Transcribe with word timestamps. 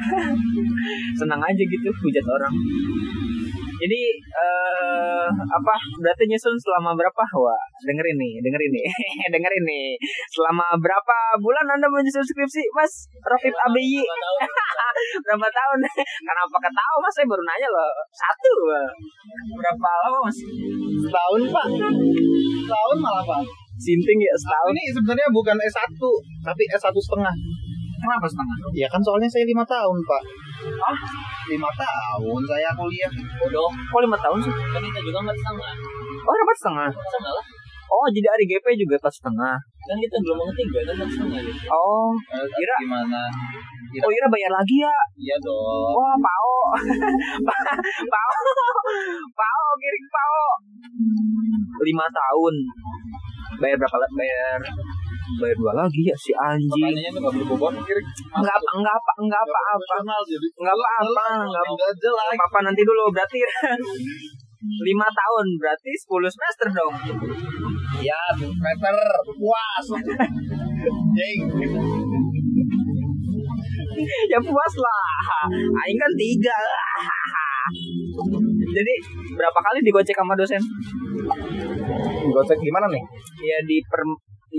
senang 1.20 1.40
aja 1.42 1.62
gitu 1.62 1.88
hujat 1.90 2.26
orang. 2.26 2.54
Jadi 3.80 4.00
eh 4.20 5.28
apa 5.32 5.74
berarti 6.04 6.24
nyusun 6.28 6.52
selama 6.60 6.92
berapa? 6.92 7.24
Wah 7.40 7.62
dengerin 7.80 8.16
nih 8.20 8.34
dengerin 8.44 8.70
nih 8.76 8.86
dengerin 9.32 9.64
nih. 9.64 9.96
Selama 10.36 10.76
berapa 10.76 11.16
bulan 11.40 11.64
anda 11.64 11.88
menyusun 11.88 12.20
skripsi 12.20 12.60
mas 12.76 13.08
Rafif 13.24 13.56
ABY 13.56 14.04
berapa 15.24 15.46
tahun? 15.48 15.78
Kenapa 16.28 16.56
ketawa 16.60 16.96
mas? 17.00 17.14
Saya 17.16 17.26
baru 17.26 17.42
nanya 17.48 17.68
loh. 17.72 17.92
Satu. 18.12 18.52
Berapa 19.56 19.88
lama 20.04 20.18
mas? 20.28 20.38
Setahun 21.00 21.42
pak. 21.48 21.66
Setahun 22.68 22.96
malah 23.00 23.24
pak. 23.24 23.40
Sinting 23.80 24.20
ya 24.20 24.34
setahun. 24.36 24.76
Ini 24.76 24.92
sebenarnya 24.92 25.28
bukan 25.32 25.56
S1 25.56 25.96
Tapi 26.44 26.62
S1 26.76 26.92
setengah 26.92 27.32
kenapa 28.00 28.26
setengah? 28.26 28.56
Ya 28.72 28.86
kan 28.86 29.00
soalnya 29.00 29.28
saya 29.28 29.44
lima 29.44 29.62
tahun 29.62 29.96
pak. 30.00 30.22
Ah 30.80 30.96
Lima 31.46 31.70
tahun 31.72 32.40
saya 32.44 32.68
kuliah 32.74 33.10
bodoh. 33.36 33.68
Kok 33.68 34.00
lima 34.00 34.16
tahun 34.16 34.38
sih? 34.40 34.52
Kan 34.54 34.80
kita 34.80 35.00
juga 35.02 35.18
empat 35.20 35.36
setengah. 35.36 35.70
Oh 36.20 36.34
dapat 36.34 36.56
setengah? 36.56 36.88
Sama 36.90 37.30
lah. 37.30 37.44
Oh 37.90 38.06
jadi 38.08 38.26
hari 38.28 38.44
GP 38.46 38.66
juga 38.78 38.94
pas 38.98 39.10
setengah. 39.10 39.54
Kan 39.58 39.96
kita 39.98 40.16
belum 40.18 40.36
mau 40.36 40.46
ketiga 40.48 40.80
kan 40.84 40.94
empat 40.94 41.08
setengah 41.10 41.40
gitu 41.42 41.60
oh 41.68 42.10
Eh, 42.30 42.46
Kira- 42.46 42.80
Gimana? 42.80 43.22
Oh 43.90 44.10
Ira 44.10 44.26
bayar 44.30 44.52
lagi 44.54 44.76
ya? 44.78 44.94
Iya 45.18 45.36
dong. 45.42 45.90
Wah, 45.92 46.14
Pao. 46.16 46.54
Pao. 48.14 48.32
Pao, 49.34 49.64
kirim 49.76 50.04
Pao. 50.06 50.42
Lima 51.82 52.06
tahun. 52.06 52.54
Bayar 53.58 53.76
berapa? 53.76 54.06
Bayar 54.14 54.58
bayar 55.38 55.56
dua 55.60 55.72
lagi 55.78 56.02
ya 56.02 56.16
si 56.18 56.32
anjing. 56.34 56.70
Pertanyaannya 56.70 57.10
tuh 57.14 57.20
gak 57.22 57.34
berbobot 57.38 57.74
kiri 57.86 58.02
Enggak 58.34 58.56
apa, 58.58 58.70
enggak 58.78 58.94
apa, 58.96 59.12
enggak 59.22 59.42
apa 59.44 59.58
apa. 59.76 59.94
jadi 60.26 60.48
Enggak 60.58 60.74
apa 60.74 60.88
apa, 61.04 61.24
enggak 61.46 61.62
apa. 61.62 62.44
Apa 62.50 62.58
nanti 62.66 62.82
dulu 62.82 63.02
berarti 63.14 63.38
lima 64.88 65.08
tahun 65.08 65.46
berarti 65.56 65.90
10 65.96 66.34
semester 66.34 66.68
dong. 66.74 66.94
Ya 68.00 68.20
meter 68.40 68.96
puas 69.36 69.86
Jeng 71.16 71.40
ya 74.30 74.38
puas 74.40 74.74
lah. 74.80 75.48
Aing 75.52 75.98
kan 75.98 76.12
tiga. 76.16 76.58
Jadi 78.70 78.94
berapa 79.34 79.58
kali 79.58 79.78
digocek 79.84 80.16
sama 80.16 80.34
dosen? 80.38 80.62
Gocek 82.30 82.58
gimana 82.60 82.86
nih? 82.90 83.04
ya 83.40 83.58
di 83.64 83.80
per 83.88 84.00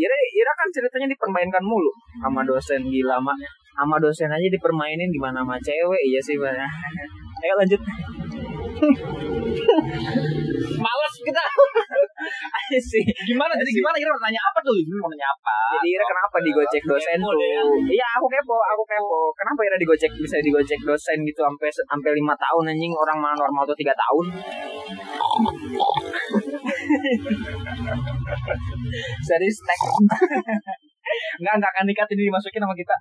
Ira, 0.02 0.16
Ira 0.33 0.52
kan 0.57 0.67
ceritanya 0.73 1.07
dipermainkan 1.13 1.61
mulu 1.61 1.91
sama 2.17 2.41
dosen 2.41 2.81
gila 2.89 3.21
mak 3.21 3.38
sama 3.71 3.95
dosen 4.02 4.30
aja 4.33 4.47
dipermainin 4.49 5.09
gimana 5.13 5.45
sama 5.45 5.55
cewek 5.61 6.02
iya 6.09 6.19
sih 6.19 6.35
Pak. 6.41 6.53
ayo 7.41 7.53
lanjut. 7.57 7.81
Males 10.81 11.16
kita. 11.22 11.44
Ayo 12.52 12.79
sih. 12.91 13.03
Gimana 13.29 13.53
jadi 13.57 13.72
gimana 13.73 13.95
kira 13.97 14.09
mau 14.13 14.22
nanya 14.22 14.41
apa 14.41 14.59
tuh? 14.61 14.73
Ini 14.77 14.94
mau 14.97 15.09
nanya 15.09 15.27
apa? 15.29 15.53
jadi 15.72 15.88
Ira 15.95 16.03
kenapa 16.03 16.35
digocek 16.44 16.83
dosen 16.83 17.16
tuh 17.16 17.31
ya. 17.39 17.63
iya 17.95 18.07
aku 18.19 18.27
kepo 18.27 18.57
aku 18.59 18.83
kepo. 18.83 19.31
Kenapa 19.38 19.59
Ira 19.63 19.77
digocek 19.79 20.11
bisa 20.19 20.35
digocek 20.44 20.81
dosen 20.83 21.17
gitu 21.23 21.41
sampai 21.41 21.69
sampai 21.72 22.11
lima 22.11 22.35
tahun 22.35 22.75
anjing? 22.75 22.91
Orang 22.91 23.17
mah 23.23 23.33
normal 23.39 23.63
tuh 23.63 23.77
tiga 23.79 23.95
tahun 23.95 24.25
serius 29.28 29.58
tek 29.64 29.81
Enggak, 31.42 31.53
enggak 31.59 31.72
akan 31.75 31.86
dikat 31.89 32.08
ini 32.16 32.30
dimasukin 32.30 32.61
sama 32.61 32.75
kita. 32.78 32.95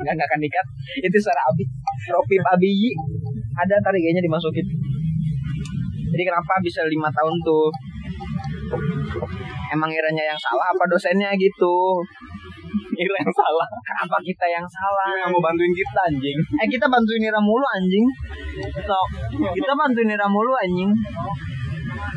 Enggak, 0.00 0.12
enggak 0.16 0.28
akan 0.32 0.40
dikat. 0.40 0.66
Itu 1.02 1.16
suara 1.20 1.42
Abi 1.50 1.64
Ropip 2.08 2.42
Abiyi 2.56 2.90
Ada 3.58 3.76
tadi 3.82 3.98
kayaknya 4.00 4.22
dimasukin. 4.24 4.64
Jadi 6.12 6.22
kenapa 6.24 6.52
bisa 6.64 6.80
lima 6.88 7.08
tahun 7.12 7.34
tuh? 7.44 7.68
Emang 9.72 9.90
iranya 9.92 10.24
yang 10.32 10.40
salah 10.40 10.72
apa 10.72 10.84
dosennya 10.88 11.36
gitu? 11.36 12.00
Ira 12.92 13.16
yang 13.24 13.32
salah. 13.32 13.68
Kenapa 13.84 14.16
kita 14.20 14.46
yang 14.48 14.66
salah? 14.68 15.16
Yang 15.16 15.32
mau 15.32 15.40
bantuin 15.40 15.72
kita 15.72 16.00
anjing. 16.12 16.38
Eh 16.60 16.68
kita 16.68 16.86
bantuin 16.88 17.24
Ira 17.24 17.40
mulu 17.40 17.64
anjing. 17.64 18.04
So, 18.84 18.98
Kita 19.56 19.72
bantuin 19.72 20.12
Ira 20.12 20.28
mulu 20.28 20.52
anjing 20.60 20.92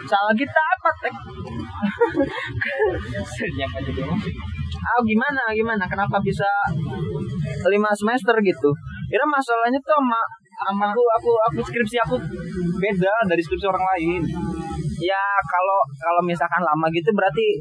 Salah 0.06 0.36
kita 0.36 0.62
apa 0.62 0.90
tek 1.02 1.16
Ah 4.86 5.00
gimana 5.02 5.42
gimana? 5.56 5.84
Kenapa 5.90 6.18
bisa 6.22 6.48
lima 7.68 7.90
semester 7.96 8.36
gitu? 8.46 8.70
Ira 9.10 9.26
masalahnya 9.26 9.80
tuh 9.82 9.98
sama 9.98 10.22
sama 10.56 10.86
aku 10.96 11.04
aku 11.20 11.32
aku 11.52 11.60
skripsi 11.68 11.98
aku 12.00 12.16
Beda 12.80 13.14
dari 13.28 13.42
skripsi 13.42 13.66
orang 13.68 13.86
lain. 13.96 14.22
Ya 15.02 15.24
kalau 15.44 15.80
kalau 16.00 16.22
misalkan 16.24 16.64
lama 16.64 16.88
gitu 16.94 17.10
berarti 17.12 17.60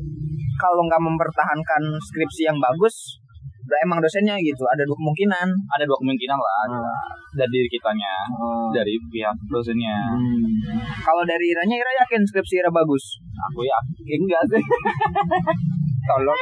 kalau 0.61 0.87
nggak 0.87 1.03
mempertahankan 1.03 1.83
skripsi 1.99 2.47
yang 2.47 2.59
bagus 2.63 3.24
ber- 3.65 3.83
emang 3.83 3.99
dosennya 3.99 4.37
gitu 4.39 4.65
ada 4.65 4.83
dua 4.83 4.95
kemungkinan 4.95 5.49
Ada 5.71 5.85
dua 5.85 5.99
kemungkinan 5.99 6.37
lah 6.37 6.63
Dari 7.33 7.51
diri 7.51 7.69
kitanya 7.69 8.15
Dari 8.71 8.95
pihak 9.09 9.37
dosennya 9.47 9.97
Hmm. 10.15 10.47
Kalau 10.97 11.23
dari 11.23 11.45
Iranya, 11.47 11.77
Ira 11.77 11.93
yakin 12.01 12.23
skripsi 12.23 12.55
Ira 12.57 12.71
bagus? 12.71 13.21
Aku 13.43 13.61
yakin 13.61 14.21
enggak 14.21 14.43
sih 14.47 14.65
Tolong. 16.09 16.41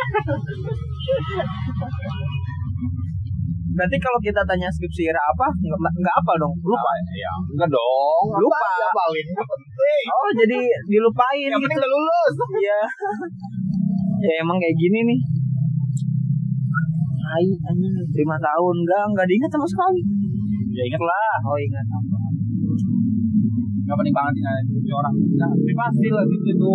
Berarti 3.72 3.96
kalau 3.96 4.18
kita 4.20 4.42
tanya 4.44 4.68
skripsi 4.68 5.08
Ira 5.08 5.22
apa, 5.24 5.46
nggak 5.48 5.78
nggak 5.96 6.16
apa 6.16 6.32
dong? 6.36 6.52
Lupa. 6.60 6.92
Ya 7.10 7.32
enggak 7.48 7.70
dong 7.70 8.24
Lupa. 8.28 8.68
Penting 8.92 10.04
Oh, 10.12 10.28
jadi 10.36 10.58
dilupain 10.86 11.48
Yang 11.48 11.60
penting 11.62 11.78
gitu. 11.78 11.82
udah 11.82 11.90
lulus 11.90 12.34
Iya. 12.58 12.80
ya 14.22 14.34
emang 14.38 14.56
kayak 14.58 14.76
gini 14.76 14.98
nih. 15.08 15.18
Hai, 17.32 17.48
anjing 17.48 17.96
lima 17.96 18.36
tahun. 18.36 18.74
Enggak 18.84 19.02
enggak 19.08 19.24
diingat 19.24 19.48
sama 19.48 19.64
sekali. 19.64 20.04
Ya 20.68 20.84
ingat 20.84 21.00
lah. 21.00 21.36
Oh 21.48 21.56
ingat? 21.56 21.86
Gak 23.82 23.98
penting 23.98 24.14
banget 24.14 24.34
ini 24.38 24.92
orang 24.94 25.10
Nah, 25.36 25.50
privasi 25.52 26.06
lah 26.14 26.22
gitu 26.22 26.70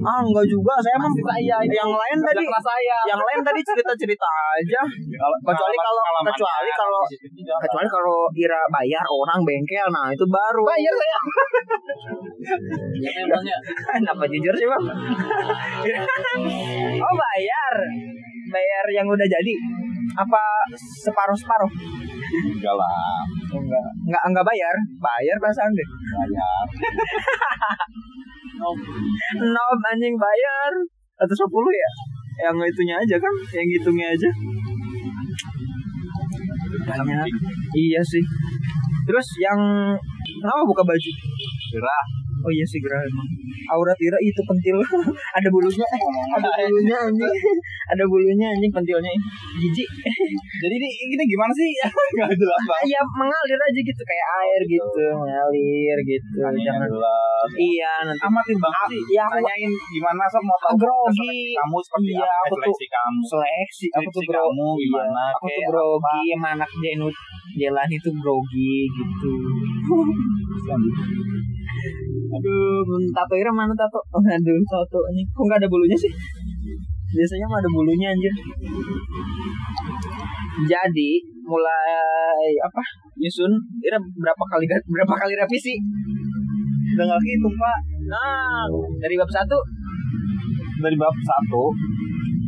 Ah 0.00 0.24
enggak 0.24 0.48
juga, 0.48 0.72
saya 0.80 0.96
emang 0.96 1.12
saya 1.12 1.56
ini. 1.60 1.76
yang 1.76 1.92
lain 1.92 2.18
tadi 2.24 2.40
saya. 2.48 2.98
yang 3.04 3.20
lain 3.20 3.40
tadi 3.44 3.60
cerita-cerita 3.60 4.24
aja. 4.56 4.80
Kecuali 5.44 5.76
kalau- 5.76 6.24
kecuali 6.24 6.70
kalau- 6.72 7.04
Kecuali 7.60 7.84
kalau 7.86 8.18
Ira 8.32 8.64
bayar 8.72 9.04
orang 9.04 9.44
bengkel, 9.44 9.86
nah 9.92 10.08
itu 10.08 10.24
baru. 10.24 10.64
bayar 10.64 10.94
saya. 10.96 11.20
Yang 12.96 13.16
emangnya 13.28 13.58
Kenapa 14.00 14.24
jujur 14.24 14.54
sih 14.56 14.64
bang? 14.64 14.84
oh 17.04 17.14
bayar, 17.14 17.74
bayar 18.50 18.84
yang 18.92 19.06
udah 19.06 19.26
jadi. 19.26 19.54
Apa 20.18 20.42
separuh 21.06 21.38
separuh? 21.38 21.70
enggak 22.30 22.74
lah 22.74 23.22
Enggak, 23.50 23.84
enggak 24.06 24.22
enggak 24.30 24.46
bayar, 24.46 24.74
bayar 24.98 25.36
perasaan 25.38 25.70
deh. 25.74 25.88
bayar 26.14 26.64
Nob 29.40 29.80
anjing 29.94 30.14
bayar 30.18 30.72
150 31.16 31.30
ya? 31.72 31.90
Yang 32.40 32.56
itunya 32.72 32.96
aja 32.96 33.16
kan, 33.20 33.34
yang 33.54 33.66
hitungnya 33.68 34.08
aja. 34.12 34.30
Banyak. 36.90 37.28
Iya 37.76 38.00
sih. 38.04 38.24
Terus 39.08 39.26
yang 39.42 39.60
kenapa 40.40 40.62
buka 40.66 40.82
baju? 40.84 41.10
gerah 41.70 42.04
Oh 42.40 42.50
iya 42.50 42.64
sih 42.64 42.80
gerah 42.80 43.00
emang. 43.00 43.28
Aurat 43.70 43.98
Ira 43.98 44.18
itu 44.20 44.40
pentil. 44.42 44.76
ada 45.38 45.48
bulunya. 45.48 45.86
Ada 46.40 46.48
bulunya 46.64 46.96
anjing. 46.98 47.34
ada 47.90 48.04
bulunya 48.06 48.46
anjing 48.48 48.70
pentilnya. 48.70 49.10
Jijik. 49.56 49.88
jadi 50.62 50.74
ini 50.74 50.88
ini 51.10 51.24
gimana 51.26 51.52
sih 51.52 51.66
nggak 51.70 52.32
jelas 52.32 52.62
banget 52.64 52.86
ya 52.90 53.00
mengalir 53.12 53.60
aja 53.60 53.80
gitu 53.82 54.02
kayak 54.02 54.26
air 54.40 54.60
gitu, 54.64 55.04
mengalir 55.12 55.98
gitu. 56.02 56.28
Jangan 56.38 56.86
jelas 56.86 57.48
Iya, 57.50 57.92
nanti 58.04 58.20
amatin 58.20 58.58
banget 58.60 58.88
sih 58.92 59.02
ya 59.16 59.22
aku 59.24 59.40
tanyain 59.40 59.72
gimana 59.72 60.24
sob 60.28 60.44
mau 60.44 60.58
tahu 60.60 60.76
grogi. 60.76 61.56
kamu 61.56 61.76
seperti 61.80 62.12
Iya, 62.12 62.28
apa 62.28 62.36
aku 62.36 62.52
tuh- 62.52 62.60
seleksi 62.60 62.86
kamu 62.86 63.20
seleksi 63.24 63.86
aku 63.90 64.08
tuh 64.12 64.22
grogi 64.28 64.60
kamu 64.60 64.68
gimana, 64.78 65.22
aku 65.32 65.44
tuh 65.48 65.62
grogi 65.66 66.20
sama 66.30 66.48
anak 66.54 66.70
Jenut 66.78 67.14
Jelani 67.56 67.96
tuh 67.98 68.12
grogi 68.14 68.74
gitu 68.92 69.32
aduh 72.36 72.86
tato 73.10 73.34
Ira 73.34 73.50
mana 73.50 73.74
tato? 73.74 73.98
Oh, 74.14 74.22
aduh 74.22 74.56
tato 74.70 75.00
ini 75.10 75.22
kok 75.26 75.42
nggak 75.42 75.58
ada 75.64 75.68
bulunya 75.68 75.98
sih? 75.98 76.12
Biasanya 77.10 77.46
mah 77.50 77.58
ada 77.58 77.70
bulunya 77.74 78.08
anjir. 78.14 78.34
Jadi 80.70 81.10
mulai 81.42 82.54
apa 82.62 82.82
nyusun 83.18 83.52
Ira 83.82 83.98
berapa 83.98 84.44
kali 84.54 84.64
berapa 84.94 85.14
kali 85.18 85.32
revisi? 85.34 85.74
Udah 86.94 87.04
nggak 87.10 87.20
hitung 87.26 87.56
pak. 87.58 87.78
Nah 88.06 88.66
dari 89.02 89.14
bab 89.18 89.30
satu. 89.30 89.58
Dari 90.80 90.96
bab 90.96 91.12
satu 91.12 91.62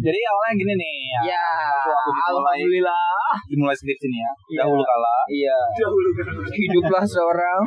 Jadi 0.02 0.18
awalnya 0.24 0.54
gini 0.56 0.74
nih 0.74 0.94
ya. 1.06 1.20
Ya, 1.30 1.46
dimulai- 1.78 2.26
alhamdulillah. 2.28 3.06
Dimulai 3.46 3.76
skripsi 3.76 4.06
nih 4.08 4.18
ya. 4.18 4.32
Iya. 4.48 4.58
Dahulu 4.60 4.82
kala. 4.82 5.14
Iya. 5.30 5.58
Hiduplah 6.52 7.04
seorang. 7.06 7.62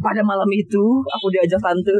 Pada 0.00 0.22
malam 0.22 0.50
itu 0.50 0.84
aku 1.00 1.26
diajak 1.30 1.60
tante. 1.60 1.96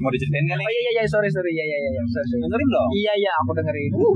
Mau 0.00 0.08
diceritain 0.08 0.46
kan 0.46 0.56
nih? 0.56 0.64
Oh 0.64 0.70
iya 0.70 0.80
iya 0.80 0.92
iya 0.96 1.04
sorry 1.04 1.28
sorry 1.28 1.50
iya 1.50 1.60
iya 1.62 1.76
iya 1.78 2.02
sorry, 2.06 2.26
sorry. 2.26 2.40
Dengerin 2.42 2.68
dong. 2.70 2.88
Iya 2.94 3.12
iya 3.18 3.32
aku 3.36 3.50
dengerin. 3.52 3.92
Uh, 3.92 4.14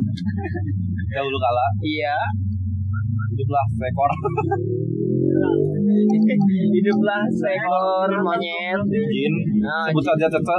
Dahulu 1.12 1.36
kala 1.36 1.66
iya. 1.84 2.16
hiduplah 3.30 3.64
seekor 3.68 4.10
Hiduplah 6.72 7.22
seekor 7.30 8.08
monyet. 8.22 8.80
jin. 8.88 9.34
Ah, 9.60 9.84
Sebut 9.86 10.04
saja 10.04 10.26
cece. 10.30 10.56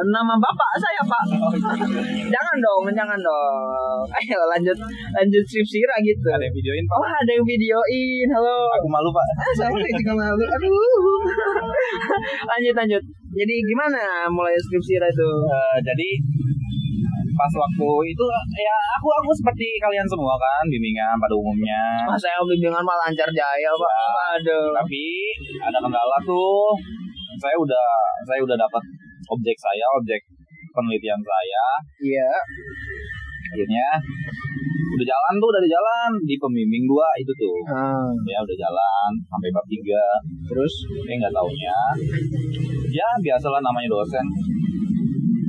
Ah. 0.00 0.08
Nama 0.08 0.34
bapak 0.40 0.70
saya 0.80 1.02
pak. 1.04 1.24
jangan 2.32 2.56
dong, 2.64 2.82
jangan 2.96 3.20
dong. 3.20 4.00
Ayo 4.16 4.38
lanjut 4.48 4.76
lanjut 5.12 5.44
skripsi 5.44 5.76
Ira 5.84 5.96
gitu. 6.00 6.26
Ada 6.32 6.44
yang 6.48 6.56
videoin 6.56 6.84
pak. 6.88 6.96
Oh 6.96 7.04
ada 7.04 7.32
yang 7.36 7.44
videoin. 7.44 8.26
Halo. 8.32 8.56
Aku 8.80 8.88
malu 8.88 9.12
pak. 9.12 9.26
Ah, 9.40 9.52
sama 9.56 9.76
juga 9.76 10.12
malu. 10.16 10.44
Aduh. 10.44 11.20
lanjut 12.50 12.74
lanjut. 12.80 13.02
Jadi 13.36 13.54
gimana 13.68 14.24
mulai 14.32 14.56
Ira 14.56 15.06
itu? 15.12 15.30
Eh, 15.52 15.76
jadi 15.84 16.08
pas 17.36 17.52
waktu 17.56 17.88
itu 18.12 18.24
ya 18.52 18.76
aku 19.00 19.08
aku 19.16 19.32
seperti 19.32 19.80
kalian 19.80 20.04
semua 20.04 20.36
kan 20.36 20.60
bimbingan 20.68 21.16
pada 21.16 21.32
umumnya 21.32 22.04
Mas 22.04 22.20
saya 22.20 22.36
bimbingan 22.44 22.84
mah 22.84 22.96
lancar 23.00 23.28
jaya 23.32 23.70
pak. 23.72 23.94
Aduh. 24.36 24.76
tapi 24.76 25.04
ada 25.56 25.78
kendala 25.80 26.16
tuh 26.20 26.76
saya 27.40 27.56
udah 27.56 27.86
saya 28.28 28.40
udah 28.44 28.56
dapat 28.60 28.82
objek 29.30 29.56
saya 29.56 29.86
objek 29.96 30.20
penelitian 30.70 31.20
saya 31.20 31.64
Iya. 32.00 32.30
akhirnya 33.50 33.86
udah 34.90 35.06
jalan 35.06 35.34
tuh 35.38 35.48
udah 35.50 35.62
di 35.62 35.70
jalan 35.70 36.10
di 36.22 36.34
pembimbing 36.36 36.84
dua 36.86 37.06
itu 37.16 37.32
tuh 37.34 37.56
Ah, 37.66 38.10
ya 38.26 38.38
udah 38.38 38.56
jalan 38.56 39.10
sampai 39.24 39.48
bab 39.50 39.66
tiga 39.66 40.04
terus 40.44 40.72
eh 41.02 41.14
nggak 41.16 41.30
taunya 41.30 41.76
ya 42.90 43.08
biasalah 43.18 43.58
namanya 43.58 43.88
dosen 43.88 44.26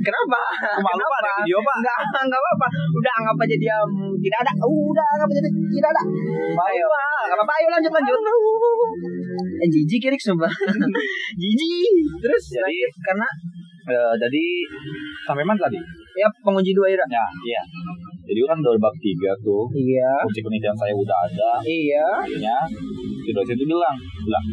kenapa? 0.02 0.40
Malu, 0.82 0.98
ada 0.98 1.30
Kenapa? 1.30 1.46
video, 1.46 1.58
Pak. 1.62 1.74
Enggak, 1.78 1.98
enggak 2.26 2.40
apa-apa. 2.42 2.66
Udah 2.90 3.12
anggap 3.22 3.36
aja 3.38 3.54
dia 3.54 3.76
mm, 3.86 4.14
tidak 4.18 4.38
ada. 4.42 4.52
Udah 4.66 5.06
anggap 5.14 5.28
aja 5.30 5.40
dia 5.46 5.52
tidak 5.78 5.90
ada. 5.94 6.02
Ayo, 6.58 6.86
enggak 6.90 7.38
apa-apa. 7.38 7.52
Ayo 7.54 7.66
lanjut 7.70 7.92
lanjut. 7.94 8.18
Eh, 9.62 9.68
jijik 9.70 10.02
kirik 10.02 10.18
sumpah. 10.18 10.50
jijik. 11.42 11.92
Terus 12.18 12.42
Jadi- 12.50 12.62
lanjut, 12.66 12.92
karena 12.98 13.28
Eh, 13.82 14.14
jadi 14.14 14.44
sampai 15.26 15.42
mana 15.42 15.58
tadi 15.58 15.74
ya 16.14 16.30
penguji 16.38 16.70
dua 16.70 16.86
Ira. 16.86 17.02
ya 17.08 17.24
iya 17.42 17.62
jadi 18.22 18.38
kan 18.46 18.62
udah 18.62 18.78
bab 18.78 18.94
tiga 19.02 19.34
tuh 19.42 19.66
Iya. 19.74 20.22
objek 20.22 20.38
penelitian 20.40 20.76
saya 20.78 20.94
udah 20.94 21.18
ada 21.26 21.50
Iya. 21.66 22.06
akhirnya 22.22 22.56
si 23.18 23.30
dosen 23.34 23.58
itu 23.58 23.66
bilang 23.66 23.96
bilang 24.22 24.44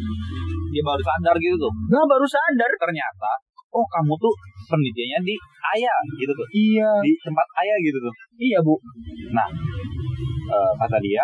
dia 0.70 0.82
baru 0.82 0.98
sadar 0.98 1.34
gitu 1.38 1.56
tuh 1.56 1.72
Nah, 1.88 2.02
baru 2.04 2.26
sadar. 2.26 2.70
ternyata 2.74 3.30
oh 3.70 3.86
kamu 3.86 4.18
tuh 4.18 4.34
penelitiannya 4.66 5.18
di 5.22 5.34
ayah 5.78 5.98
gitu 6.18 6.32
tuh 6.34 6.46
Iya. 6.50 6.90
di 6.98 7.12
tempat 7.22 7.46
ayah 7.62 7.76
gitu 7.80 7.98
tuh 8.02 8.14
Iya, 8.34 8.58
Bu. 8.60 8.74
nah 9.30 9.46
eh, 10.50 10.72
kata 10.74 10.98
dia 10.98 11.22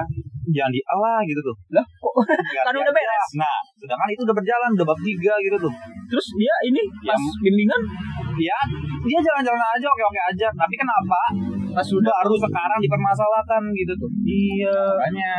jangan 0.54 0.72
di 0.72 0.82
Allah 0.86 1.18
gitu 1.26 1.40
tuh. 1.42 1.56
Lah, 1.74 1.84
kok? 1.84 2.14
Kan 2.66 2.74
udah 2.74 2.92
beres. 2.94 3.26
nah 3.38 3.56
sedangkan 3.76 4.08
itu 4.12 4.22
udah 4.26 4.36
berjalan 4.36 4.70
udah 4.76 4.86
bab 4.86 4.98
tiga 5.02 5.34
gitu 5.42 5.56
tuh. 5.58 5.72
Terus 6.10 6.26
dia 6.38 6.54
ini 6.70 6.82
pas 7.02 7.14
Yang- 7.14 7.38
bimbingan? 7.42 7.80
Ya 8.36 8.58
dia 9.06 9.18
jalan-jalan 9.22 9.62
aja 9.62 9.86
oke 9.86 10.02
oke 10.06 10.20
aja. 10.34 10.46
Tapi 10.52 10.74
kenapa 10.76 11.20
pas 11.76 11.84
sudah 11.84 12.14
baru 12.24 12.36
sekarang 12.40 12.80
dipermasalahkan 12.80 13.62
gitu 13.76 13.92
tuh. 14.00 14.10
Iya. 14.24 14.80
Makanya 14.96 15.32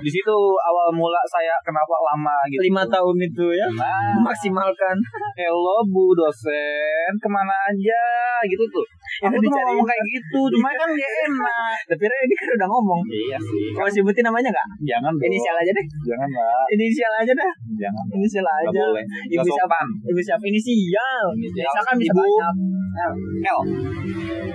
di 0.00 0.10
situ 0.10 0.36
awal 0.56 0.88
mula 0.96 1.20
saya 1.28 1.52
kenapa 1.60 1.92
lama 2.00 2.36
gitu. 2.48 2.64
Lima 2.64 2.88
tahun 2.88 3.16
itu 3.20 3.46
ya? 3.52 3.68
Nah. 3.68 4.16
Memaksimalkan 4.16 4.96
hello 5.36 5.84
bu 5.92 6.16
dosen. 6.16 7.12
Ke 7.20 7.28
mana 7.28 7.52
aja? 7.68 8.02
Gitu 8.48 8.64
tuh. 8.72 8.86
Aku 9.28 9.36
tuh 9.36 9.50
mau 9.52 9.60
ngomong 9.72 9.86
kayak 9.86 10.04
gitu. 10.08 10.40
Cuma 10.56 10.72
kan 10.72 10.88
gak 10.88 11.12
enak. 11.28 11.76
Tapi 11.84 12.02
ini 12.08 12.34
kan 12.34 12.48
udah 12.56 12.68
ngomong. 12.72 13.00
Iya 13.12 13.36
sih. 13.36 13.76
Kalau 13.76 13.90
sebutin 13.92 14.24
namanya 14.24 14.48
nggak? 14.48 14.68
Jangan 14.88 15.12
dong. 15.12 15.28
Inisial 15.28 15.56
aja 15.60 15.70
deh. 15.76 15.86
Jangan 16.08 16.28
lah 16.32 16.64
inisial 16.72 17.12
aja 17.12 17.32
dah. 17.36 17.52
Jangan. 17.76 18.04
Inisial 18.16 18.46
aja. 18.46 18.68
boleh. 18.72 19.04
Ibu 19.36 19.48
siapa? 19.48 19.78
ibu 20.08 20.20
siapa? 20.24 20.42
Inisial. 20.48 21.26
Inisial. 21.36 21.62
inisial 21.66 21.84
kan 21.84 21.96
bisa 22.00 22.12
banyak 22.16 22.54
L 22.96 23.58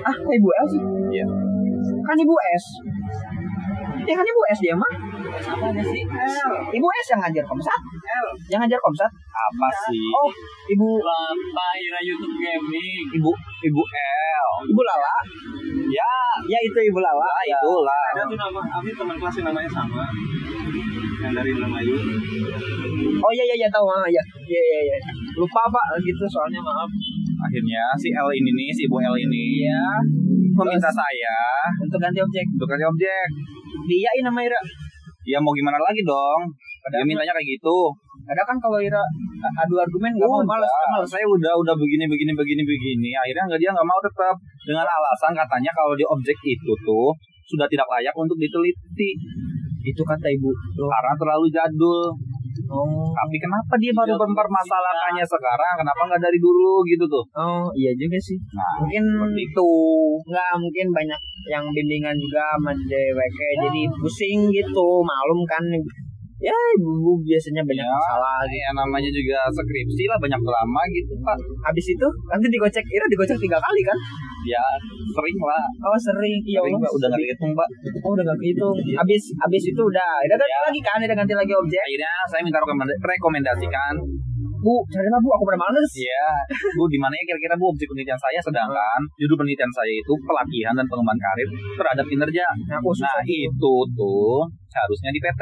ah 0.02 0.16
ibu 0.18 0.50
L 0.50 0.66
sih 0.68 0.82
iya 1.14 1.26
kan 2.02 2.18
ibu 2.18 2.36
S. 2.58 2.66
Ya 4.02 4.18
kan 4.18 4.26
ibu 4.26 4.42
S 4.50 4.60
dia 4.60 4.74
mah 4.74 4.94
Apa 5.32 5.70
aja 5.70 5.84
sih? 5.86 6.02
ibu 6.74 6.88
S 6.90 7.08
yang 7.14 7.22
ngajar 7.22 7.46
komsat 7.46 7.80
L 8.02 8.28
yang 8.50 8.60
ngajar 8.66 8.80
komsat 8.82 9.12
apa 9.32 9.68
sih 9.86 10.02
oh 10.10 10.30
ibu 10.68 10.88
Bapak 10.98 11.72
Ira 11.78 12.00
YouTube 12.02 12.34
Gaming. 12.36 13.06
ibu 13.14 13.30
ibu 13.62 13.82
L 13.86 14.48
ibu 14.66 14.82
Lala 14.82 15.16
ya 15.94 16.12
ya 16.50 16.58
itu 16.60 16.80
ibu 16.90 16.98
Lala 16.98 17.22
lah 17.22 17.42
itulah 17.46 18.02
Ada 18.12 18.22
tuh 18.26 18.38
nama, 18.38 18.62
Ami 18.82 18.92
teman 18.92 19.16
kelas 19.16 19.36
yang 19.40 19.48
namanya 19.54 19.70
sama. 19.72 20.04
Yang 21.22 21.32
dari 21.38 21.50
Indramayu. 21.54 21.96
oh 23.22 23.32
iya 23.32 23.44
iya 23.46 23.56
iya 23.62 23.70
tahu 23.70 23.86
ah 23.86 24.10
ya 24.10 24.24
iya 24.50 24.62
iya 24.66 24.80
iya 24.90 24.98
lupa 25.38 25.62
pak 25.70 25.86
gitu 26.02 26.26
soalnya 26.26 26.58
maaf 26.60 26.90
akhirnya 27.42 27.84
si 27.98 28.14
L 28.14 28.30
ini 28.30 28.52
nih 28.54 28.70
si 28.70 28.82
ibu 28.86 28.98
L 29.02 29.16
ini 29.18 29.66
iya. 29.66 29.84
meminta 30.54 30.90
saya 30.94 31.38
untuk 31.82 31.98
ganti 31.98 32.22
objek. 32.22 32.46
untuk 32.54 32.70
kasih 32.70 32.88
objek. 32.88 33.28
Diain 33.90 34.24
sama 34.26 34.46
Ira. 34.46 34.62
Ya 35.26 35.38
mau 35.38 35.54
gimana 35.54 35.78
lagi 35.78 36.02
dong? 36.06 36.50
Dia 36.90 37.06
mintanya 37.06 37.34
kayak 37.34 37.46
gitu. 37.46 37.94
Ada 38.26 38.42
kan 38.46 38.58
kalau 38.58 38.82
Ira 38.82 39.02
adu 39.62 39.76
argumen 39.78 40.14
nggak 40.18 40.30
mau 40.30 40.42
malas 40.46 40.70
malas. 40.94 41.10
Saya 41.10 41.26
udah 41.26 41.54
udah 41.62 41.76
begini 41.78 42.06
begini 42.10 42.34
begini 42.34 42.62
begini. 42.66 43.10
Akhirnya 43.14 43.54
nggak 43.54 43.62
dia 43.62 43.70
nggak 43.74 43.88
mau 43.88 44.00
tetap. 44.02 44.36
Dengan 44.66 44.86
alasan 44.86 45.34
katanya 45.34 45.72
kalau 45.74 45.94
di 45.98 46.06
objek 46.06 46.38
itu 46.46 46.74
tuh 46.86 47.10
sudah 47.50 47.66
tidak 47.70 47.86
layak 47.90 48.14
untuk 48.18 48.38
diteliti. 48.38 49.18
Itu 49.82 50.02
kata 50.06 50.28
ibu. 50.30 50.50
Karena 50.78 51.14
terlalu 51.18 51.48
jadul 51.50 52.14
oh. 52.72 53.10
Tapi 53.12 53.36
kenapa 53.40 53.74
dia 53.80 53.94
baru 53.94 54.16
mempermasalahkannya 54.16 55.26
sekarang? 55.26 55.74
Kenapa 55.82 56.02
nggak 56.12 56.22
dari 56.22 56.40
dulu 56.40 56.84
gitu 56.88 57.06
tuh? 57.08 57.24
Oh 57.38 57.68
iya 57.76 57.92
juga 57.96 58.18
sih. 58.20 58.38
Nah 58.54 58.84
mungkin 58.84 59.04
itu. 59.38 59.70
Nggak 60.28 60.52
mungkin 60.60 60.88
banyak 60.92 61.22
yang 61.50 61.66
bimbingan 61.74 62.16
juga 62.16 62.54
sama 62.58 62.72
DWK 62.76 63.40
jadi 63.66 63.82
pusing 63.98 64.40
gitu 64.54 64.88
malum 65.02 65.42
kan 65.50 65.64
ya 66.42 66.56
ibu 66.76 67.22
biasanya 67.22 67.62
banyak 67.62 67.86
Ya, 67.86 67.94
masalah 67.94 68.38
gitu. 68.44 68.58
ya 68.58 68.70
namanya 68.74 69.10
juga 69.10 69.38
skripsi 69.48 70.04
lah 70.10 70.18
banyak 70.18 70.42
drama 70.42 70.82
gitu 70.92 71.14
pak. 71.22 71.38
Habis 71.64 71.86
itu 71.88 72.08
nanti 72.28 72.48
digocek 72.50 72.82
Ira 72.84 73.06
digocek 73.08 73.38
tiga 73.38 73.58
kali 73.58 73.82
kan? 73.86 73.98
Ya 74.44 74.64
sering 75.14 75.38
lah. 75.40 75.64
Oh 75.86 75.98
sering. 75.98 76.42
Iya 76.44 76.60
sering 76.62 76.76
udah 76.78 77.08
nggak 77.08 77.22
dihitung 77.22 77.52
pak. 77.54 77.68
Oh 78.02 78.12
udah 78.12 78.24
gak 78.26 78.38
gitu 78.42 78.68
habis 78.98 79.24
habis 79.38 79.64
itu 79.64 79.82
udah 79.82 80.10
udah 80.26 80.36
ganti 80.36 80.50
Ya. 80.50 80.60
lagi 80.66 80.80
kan 80.82 80.98
udah 81.00 81.18
ganti 81.18 81.34
lagi 81.34 81.54
objek. 81.54 81.82
Akhirnya 81.82 82.12
saya 82.28 82.42
minta 82.42 82.58
rekomenda- 82.58 83.00
rekomendasikan. 83.00 83.94
Bu 84.62 84.78
carilah 84.88 85.18
bu. 85.18 85.30
Aku 85.34 85.44
pada 85.44 85.58
males. 85.58 85.90
Iya, 85.98 86.26
Bu, 86.78 86.86
di 86.86 87.02
mana 87.02 87.10
ya 87.18 87.24
kira-kira 87.28 87.58
Bu 87.58 87.74
objek 87.74 87.90
penelitian 87.90 88.14
saya 88.16 88.38
sedangkan? 88.38 89.02
Judul 89.18 89.42
penelitian 89.42 89.74
saya 89.74 89.90
itu 89.90 90.14
pelatihan 90.22 90.78
dan 90.78 90.86
pengembangan 90.86 91.18
karir 91.20 91.50
terhadap 91.74 92.06
kinerja. 92.06 92.46
nah, 92.70 92.78
oh, 92.78 92.94
Nah, 92.94 93.26
itu 93.26 93.74
tuh 93.98 94.46
harusnya 94.70 95.10
di 95.10 95.18
PT. 95.18 95.42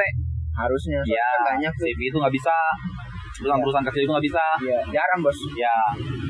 Harusnya 0.51 1.00
Ya, 1.03 1.27
kan 1.36 1.39
banyak 1.50 1.74
CV 1.74 2.00
itu 2.06 2.18
nggak 2.18 2.34
bisa. 2.34 2.56
Perusahaan-perusahaan 3.32 3.88
kecil 3.88 4.03
itu 4.03 4.12
nggak 4.12 4.25
bisa. 4.25 4.46
Iya, 4.60 4.79
jarang 4.91 5.20
bos 5.22 5.38
Ya, 5.56 5.75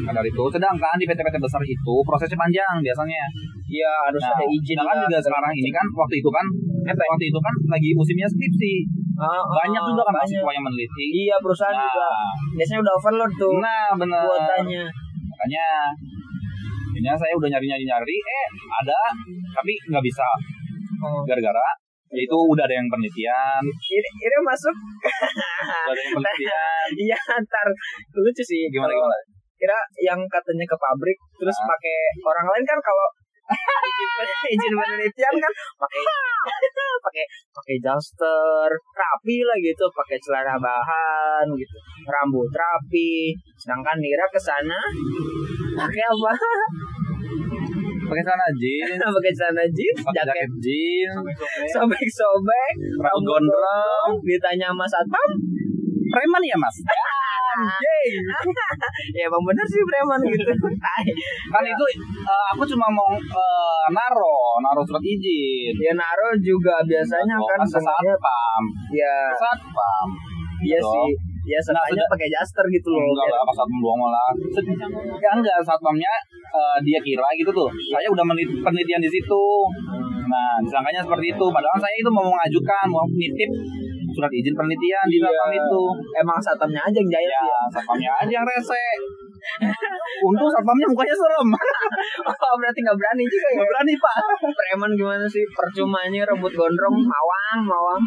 karena 0.03 0.21
itu. 0.21 0.43
Sedangkan 0.49 0.95
di 0.95 1.05
PT-PT 1.05 1.35
besar 1.37 1.61
itu 1.63 1.93
prosesnya 2.03 2.37
panjang 2.37 2.75
biasanya. 2.79 3.23
iya 3.65 3.91
harus 4.01 4.17
Nah, 4.19 4.33
ada 4.33 4.45
izin 4.45 4.73
sedangkan 4.73 4.95
lah, 4.97 5.05
juga 5.05 5.17
sekarang 5.21 5.53
ini 5.53 5.69
kan 5.69 5.85
waktu 5.91 6.15
itu 6.17 6.29
kan 6.29 6.45
Apa? 6.85 7.03
waktu 7.05 7.25
itu 7.27 7.39
kan 7.39 7.53
lagi 7.69 7.89
musimnya 7.93 8.25
skripsi. 8.25 8.73
Ah, 9.15 9.25
ah, 9.25 9.41
Banyak 9.57 9.83
juga 9.83 10.01
kan 10.01 10.13
banyak. 10.15 10.25
mahasiswa 10.25 10.51
yang 10.53 10.63
meneliti. 10.63 11.05
iya 11.21 11.35
perusahaan 11.37 11.75
juga 11.75 12.07
Nah, 12.07 12.33
biasanya 12.55 12.79
udah 12.81 12.93
overload 12.95 13.31
tuh 13.35 13.53
nah 13.59 13.87
benar. 13.93 14.21
kuotanya 14.23 14.83
makanya 15.29 15.65
akhirnya 16.89 17.13
saya 17.15 17.33
udah 17.33 17.47
nyari 17.47 17.65
nyari 17.67 17.85
nyari 17.85 18.17
eh 18.17 18.47
ada 18.75 18.99
tapi 19.53 19.71
nggak 19.87 20.01
bisa 20.01 20.25
oh. 20.99 21.21
gara-gara 21.23 21.67
yaitu 22.09 22.37
udah 22.37 22.63
ada 22.65 22.75
yang 22.75 22.89
penelitian. 22.89 23.61
Ini, 23.69 24.09
ini 24.09 24.37
masuk. 24.41 24.75
Udah 24.75 25.91
ada 25.93 26.01
yang 26.01 26.13
penelitian. 26.17 26.87
Iya 26.97 27.19
ntar. 27.45 27.67
Lucu 28.17 28.43
sih. 28.43 28.69
Gimana 28.73 28.93
gimana? 28.93 29.17
kira 29.59 29.75
yang 29.99 30.23
katanya 30.31 30.63
ke 30.63 30.77
pabrik 30.79 31.19
terus 31.35 31.57
Ah. 31.59 31.67
pakai 31.67 31.99
orang 32.23 32.47
lain 32.47 32.63
kan 32.63 32.79
kalau 32.79 33.07
izin 34.55 34.73
penelitian 34.77 35.35
kan 35.35 35.53
pakai 35.75 35.99
pakai 37.03 37.25
pakai 37.51 37.75
daster 37.83 38.69
rapi 38.71 39.43
lah 39.43 39.57
gitu. 39.59 39.85
Pakai 39.91 40.15
celana 40.21 40.55
bahan 40.55 41.45
gitu. 41.59 41.77
Rambut 42.07 42.47
rapi. 42.55 43.35
Sedangkan 43.59 43.99
Nira 43.99 44.25
ke 44.31 44.39
sana 44.39 44.79
pakai 45.75 46.03
apa 46.07 46.33
pakai 48.09 48.23
celana 48.25 48.47
jeans. 48.57 48.99
Pakai 49.17 49.33
celana 49.37 49.63
jeans 49.69 49.99
pakai 50.01 50.23
jaket 50.25 50.51
jeans. 50.57 51.21
Sobek-sobek. 51.77 52.73
Rambut 52.97 53.23
gondrong. 53.23 54.11
ditanya 54.25 54.73
sama 54.73 54.85
satpam 54.89 55.29
preman 56.09 56.41
ya 56.41 56.57
mas? 56.57 56.75
Anjing 57.49 58.13
ya 59.17 59.25
emang 59.25 59.41
bener 59.45 59.65
sih 59.65 59.81
preman 59.85 60.21
gitu. 60.25 60.53
Kan 61.49 61.63
itu 61.65 61.85
eh, 62.25 62.45
aku 62.53 62.63
cuma 62.65 62.89
mau 62.89 63.13
eh, 63.17 63.85
naro 63.93 64.37
naro 64.61 64.81
surat 64.85 65.01
izin. 65.05 65.73
Ya 65.77 65.93
naro 65.93 66.33
juga 66.41 66.81
biasanya 66.85 67.37
Naro 67.37 67.45
kan 67.45 67.61
sengaja 67.65 68.13
satpam. 68.17 68.63
Ya. 68.93 69.17
Satpam. 69.37 70.07
Iya 70.59 70.79
Dong. 70.81 70.93
sih 70.93 71.28
ya 71.49 71.59
sengaja 71.59 71.91
sudah- 71.97 72.09
pakai 72.13 72.27
jaster 72.29 72.65
gitu 72.69 72.87
loh 72.93 73.01
enggak 73.01 73.25
lah 73.27 73.41
pas 73.41 73.55
satpam 73.57 73.77
doang 73.81 73.99
malah. 73.99 74.29
Ya 75.17 75.29
enggak 75.33 75.57
satpamnya 75.65 76.11
eh, 76.49 76.77
dia 76.81 76.99
kira 77.01 77.25
gitu 77.35 77.49
tuh. 77.49 77.69
Saya 77.89 78.07
udah 78.07 78.21
menit- 78.23 78.61
penelitian 78.61 79.01
di 79.01 79.09
situ. 79.09 79.43
Nah 80.29 80.61
disangkanya 80.61 81.01
seperti 81.01 81.33
itu. 81.33 81.45
Padahal 81.49 81.77
saya 81.77 81.95
itu 81.97 82.09
mau 82.09 82.23
mengajukan 82.23 82.85
mau 82.85 83.01
nitip 83.09 83.49
surat 84.09 84.29
izin 84.29 84.53
penelitian 84.53 85.05
di 85.05 85.17
Iya. 85.17 85.25
satpam 85.25 85.49
itu. 85.53 85.81
Emang 86.15 86.37
satpamnya 86.39 86.81
aja 86.81 86.97
yang 86.97 87.09
jahil 87.09 87.29
ya 87.29 87.39
sih 87.39 87.49
ya. 87.49 87.61
satpamnya 87.73 88.11
aja 88.19 88.33
yang 88.37 88.45
rese. 88.45 88.83
Untung 90.21 90.49
satpamnya 90.49 90.85
mukanya 90.85 91.15
serem. 91.15 91.49
Oh 92.29 92.55
berarti 92.57 92.79
nggak 92.81 92.97
berani 92.97 93.23
juga 93.23 93.47
ya? 93.47 93.53
Nggak 93.55 93.69
berani 93.69 93.93
pak. 93.95 94.15
Preman 94.51 94.91
gimana 94.93 95.25
sih? 95.25 95.43
Percumanya 95.49 96.21
rambut 96.25 96.51
gondrong 96.51 96.97
mawang 96.99 97.59
mawang 97.63 98.03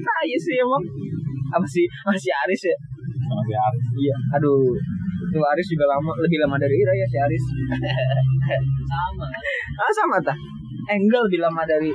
nah 0.00 0.20
iya 0.22 0.38
sih 0.38 0.54
emang. 0.56 0.84
Apa 1.50 1.66
sih? 1.66 1.84
Masih 2.04 2.30
Aris 2.46 2.62
ya? 2.64 2.76
Masih 3.30 3.56
harus. 3.56 3.82
iya. 3.98 4.16
Aduh 4.34 4.70
itu 5.20 5.38
Aris 5.38 5.66
juga 5.68 5.84
lama 5.86 6.10
lebih 6.18 6.38
lama 6.40 6.56
dari 6.56 6.74
Ira 6.74 6.92
ya 6.92 7.06
si 7.06 7.16
Aris. 7.18 7.44
Sama. 8.82 9.26
Ah 9.76 9.92
sama 9.92 10.16
tah 10.20 10.36
eh 10.88 10.96
enggak 10.96 11.22
lebih 11.28 11.40
lama 11.40 11.62
dari 11.64 11.90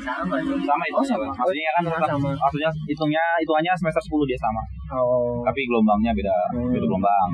sama 0.00 0.36
sama. 0.60 0.82
Itu 0.88 0.96
Oh, 0.96 1.04
sama. 1.04 1.24
maksudnya 1.28 1.70
kan 1.76 1.82
Oh, 1.84 1.92
tetap- 1.92 2.10
sama. 2.16 2.28
maksudnya 2.34 2.70
hitungnya 2.84 3.22
hitungannya 3.38 3.72
semester 3.76 4.02
10 4.02 4.24
dia 4.24 4.38
sama. 4.38 4.62
Oh. 4.92 5.44
Tapi 5.44 5.60
gelombangnya 5.64 6.12
beda 6.12 6.34
Hmm. 6.56 6.72
beda 6.72 6.84
gelombang. 6.84 7.30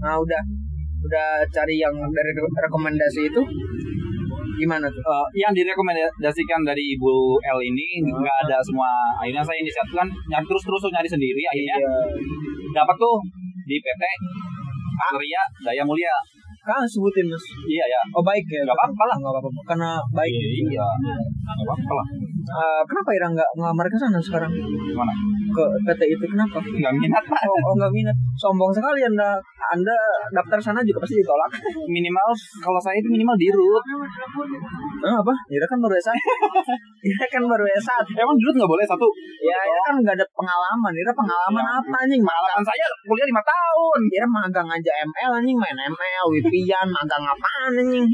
Nah 0.00 0.16
udah. 0.16 0.42
Udah 1.00 1.28
cari 1.48 1.80
yang 1.80 1.96
dari 1.96 2.30
re- 2.36 2.56
rekomendasi 2.60 3.20
itu 3.24 3.40
gimana 4.58 4.86
tuh? 4.90 5.02
Eh, 5.02 5.26
yang 5.42 5.52
direkomendasikan 5.54 6.60
dari 6.66 6.82
Ibu 6.96 7.38
L 7.38 7.58
ini 7.60 8.02
nggak 8.02 8.36
ada 8.48 8.58
semua. 8.64 8.90
Akhirnya 9.20 9.44
saya 9.44 9.58
inisiatif 9.60 9.94
kan 9.94 10.08
nyari 10.30 10.44
terus 10.46 10.62
terus 10.64 10.82
nyari 10.90 11.08
sendiri 11.08 11.42
akhirnya 11.46 11.76
iya. 11.78 11.92
dapat 12.74 12.96
tuh 12.98 13.16
di 13.66 13.76
PT 13.78 14.02
Arya 15.10 15.42
Daya 15.64 15.82
Mulia. 15.86 16.14
Kan 16.60 16.84
sebutin 16.84 17.26
mas. 17.30 17.44
Iya 17.64 17.84
ya. 17.88 18.00
Oh 18.12 18.22
baik 18.22 18.44
ya. 18.50 18.62
Nggak 18.68 18.76
apa-apa 18.76 19.04
lah. 19.08 19.16
Nggak 19.16 19.32
apa-apa. 19.32 19.60
Karena 19.64 19.90
baik. 20.12 20.32
Iya. 20.36 20.86
Nggak 21.40 21.66
apa-apa 21.66 21.92
lah. 21.96 22.06
Eh, 22.40 22.82
kenapa 22.84 23.10
Ira 23.16 23.26
nggak 23.32 23.50
ngelamar 23.56 23.86
ke 23.88 23.96
sana 23.96 24.18
sekarang? 24.20 24.52
Gimana 24.58 25.39
ke 25.50 25.64
PT 25.86 26.00
itu 26.06 26.24
kenapa? 26.30 26.58
Nggak 26.62 26.94
minat 26.96 27.24
pak. 27.26 27.40
Oh, 27.44 27.58
oh 27.70 27.74
nggak 27.76 27.92
minat. 27.92 28.16
Sombong 28.38 28.72
sekali 28.72 29.02
anda. 29.04 29.38
Anda 29.70 29.94
daftar 30.34 30.58
sana 30.58 30.80
juga 30.82 30.98
pasti 31.06 31.14
ditolak. 31.22 31.50
Minimal 31.86 32.28
kalau 32.58 32.80
saya 32.82 32.98
itu 32.98 33.06
minimal 33.06 33.36
di 33.38 33.46
root. 33.54 33.84
Eh, 35.00 35.14
apa? 35.14 35.34
Ira 35.46 35.66
kan 35.70 35.78
baru 35.78 35.94
S1 35.94 36.10
Ira 37.10 37.24
kan 37.30 37.42
baru 37.46 37.64
S1 37.78 38.04
emang 38.18 38.34
di 38.34 38.42
root 38.50 38.56
nggak 38.58 38.70
boleh 38.70 38.86
satu? 38.86 39.06
Ya 39.38 39.58
Ira 39.62 39.80
kan 39.86 39.94
nggak 40.02 40.16
ada 40.18 40.26
pengalaman. 40.34 40.92
Ira 40.94 41.12
pengalaman 41.14 41.64
apa 41.66 41.96
anjing? 42.02 42.22
Pengalaman 42.22 42.62
saya 42.66 42.84
kuliah 43.06 43.26
lima 43.30 43.42
tahun. 43.46 44.00
Ira 44.10 44.26
magang 44.26 44.68
aja 44.68 44.92
ML 45.06 45.30
anjing. 45.38 45.56
Main 45.60 45.78
ML 45.78 46.26
Wipian 46.34 46.86
magang 46.90 47.24
apaan 47.26 47.72
anjing 47.78 48.06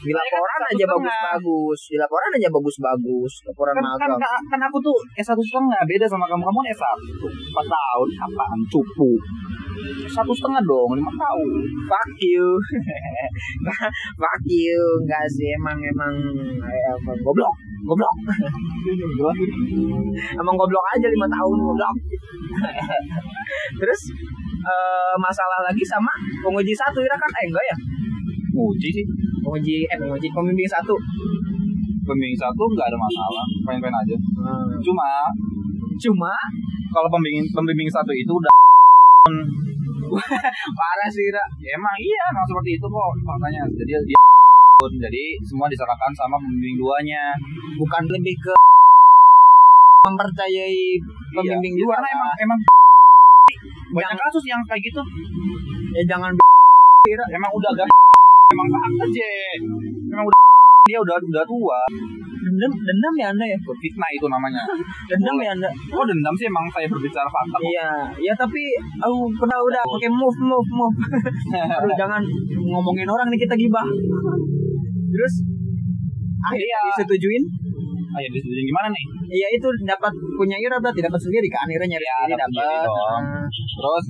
di 0.00 0.12
kan 0.16 0.24
laporan 0.24 0.62
aja 0.64 0.84
bagus-bagus. 0.88 1.80
Di 1.92 1.96
laporan 2.00 2.30
aja 2.40 2.48
bagus-bagus. 2.48 3.32
Laporan 3.52 3.74
kan, 3.76 3.84
kan, 3.84 4.08
magang. 4.16 4.16
kan, 4.16 4.40
kan 4.48 4.60
aku 4.64 4.80
tuh 4.80 4.96
S1 5.20 5.36
setengah. 5.36 5.80
Beda 5.84 6.08
sama 6.08 6.24
kamu. 6.24 6.40
Kamu 6.40 6.58
kan 6.64 6.68
S1 6.72 6.98
empat 7.20 7.66
tahun. 7.68 8.08
Apaan 8.24 8.60
cupu? 8.72 9.10
Satu 10.08 10.32
setengah 10.32 10.64
dong. 10.64 10.96
Lima 10.96 11.12
tahun. 11.12 11.48
Fuck 11.84 12.16
you. 12.24 12.48
Fuck 14.20 14.44
you. 14.48 14.80
Enggak 15.04 15.28
sih 15.28 15.52
emang 15.60 15.76
emang 15.76 16.14
eh, 16.64 16.82
emang 16.96 17.20
goblok. 17.20 17.52
Goblok. 17.84 18.16
Emang 20.40 20.56
goblok 20.56 20.84
aja 20.96 21.08
lima 21.08 21.28
tahun 21.28 21.56
goblok. 21.60 21.96
Terus 23.80 24.00
eh, 24.64 25.14
masalah 25.20 25.60
lagi 25.64 25.84
sama 25.84 26.12
penguji 26.40 26.72
satu 26.72 27.04
Ira 27.04 27.16
kan? 27.16 27.30
Eh 27.40 27.44
enggak 27.52 27.64
ya? 27.68 27.76
Uji 28.50 28.88
sih 28.92 29.06
penguji 29.50 29.82
eh 29.82 29.96
penguji 29.98 30.30
pembimbing 30.30 30.70
satu. 30.70 30.94
Pembimbing 32.06 32.38
satu 32.38 32.62
nggak 32.70 32.86
ada 32.86 32.94
masalah 32.94 33.44
main-main 33.66 33.90
aja. 34.06 34.16
Cuma 34.78 35.06
cuma? 35.98 36.32
kalau 36.90 37.06
pembimbing 37.06 37.46
pembimbing 37.54 37.86
satu 37.86 38.10
itu 38.10 38.30
udah 38.34 38.50
parah 40.78 41.06
sih 41.06 41.22
ya 41.30 41.70
emang 41.70 41.94
iya 42.02 42.22
emang 42.30 42.46
seperti 42.46 42.78
itu 42.78 42.86
kok. 42.86 43.10
Faktanya 43.26 43.66
jadi 43.74 43.98
dia 44.06 44.18
jadi 44.98 45.24
semua 45.42 45.66
diserahkan 45.66 46.10
sama 46.14 46.38
pembimbing 46.38 46.78
duanya. 46.78 47.34
Bukan 47.74 48.02
lebih 48.10 48.34
ke 48.38 48.54
mempercayai 50.06 50.98
pembimbing 51.34 51.74
Iya, 51.78 51.82
dua 51.86 51.94
karena 51.98 52.08
emang 52.14 52.30
emang 52.42 52.58
banyak 53.90 54.14
Yang- 54.14 54.22
kasus 54.30 54.44
yang 54.46 54.62
kayak 54.66 54.82
gitu. 54.86 55.02
Ya 55.94 56.02
jangan 56.06 56.30
emang 57.34 57.50
udah 57.54 57.70
gak 57.74 57.86
emang 58.50 58.66
fakta 58.68 59.04
aja 59.06 59.26
emang 60.10 60.24
udah 60.26 60.38
dia 60.90 60.98
udah 60.98 61.14
udah 61.22 61.44
tua 61.46 61.78
dendam 62.40 62.72
dendam 62.72 63.14
ya 63.14 63.26
anda 63.30 63.44
ya 63.46 63.54
fitnah 63.60 64.10
itu 64.10 64.26
namanya 64.26 64.64
dendam 65.12 65.36
ya 65.38 65.50
anda 65.54 65.68
kok 65.70 66.04
dendam 66.08 66.34
sih 66.34 66.48
emang 66.48 66.66
saya 66.72 66.88
berbicara 66.88 67.28
fakta. 67.28 67.56
Iya, 67.62 67.88
ya 68.18 68.32
tapi 68.34 68.62
aku 68.96 69.16
pernah 69.38 69.58
udah 69.60 69.82
pakai 69.86 70.10
move 70.10 70.38
move 70.40 70.70
move. 70.72 70.96
Aduh 71.84 71.94
jangan 71.94 72.22
ngomongin 72.56 73.06
orang 73.06 73.28
nih 73.28 73.38
kita 73.38 73.54
gibah. 73.54 73.86
Terus 75.12 75.34
akhirnya 76.40 76.78
Iya. 76.80 76.88
disetujuin. 76.96 77.44
ayo 78.10 78.26
disetujuin 78.34 78.66
gimana 78.66 78.88
nih 78.90 79.04
Iya 79.30 79.46
itu 79.54 79.68
dapat 79.86 80.10
punya 80.34 80.58
Ira 80.58 80.82
berarti 80.82 80.98
dapat 80.98 81.20
sendiri 81.20 81.46
kan? 81.46 81.68
Ira 81.70 81.86
nyari 81.86 82.02
Iya, 82.02 82.16
sendiri 82.18 82.40
dapat 82.40 82.50
sendiri 82.50 82.74
dapat. 82.74 82.88
dong. 82.90 83.22
Nah, 83.22 83.46
terus 83.78 84.04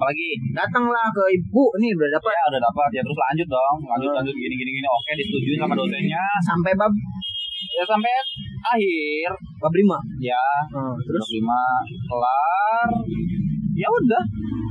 apalagi 0.00 0.28
datanglah 0.56 1.12
ke 1.12 1.22
ibu 1.36 1.64
nih 1.76 1.92
udah 1.92 2.08
dapat 2.16 2.32
ya 2.32 2.42
udah 2.56 2.62
dapat 2.72 2.88
ya 2.96 3.00
terus 3.04 3.18
lanjut 3.20 3.48
dong. 3.52 3.76
Lanjut 3.84 4.10
lanjut. 4.16 4.32
Gini 4.32 4.54
gini. 4.56 4.70
Gini 4.80 4.88
oke 4.88 5.10
disetujuin 5.12 5.60
sama 5.60 5.76
dosennya. 5.76 6.24
Sampai 6.40 6.72
bab 6.72 6.88
ya 7.76 7.84
sampai 7.84 8.12
akhir. 8.64 9.30
Bab 9.60 9.72
lima. 9.76 10.00
ya. 10.24 10.40
Nah, 10.72 10.96
terus 11.04 11.20
terus? 11.20 11.36
lima 11.36 11.60
kelar. 12.08 12.88
Ya 13.76 13.88
udah. 13.92 14.24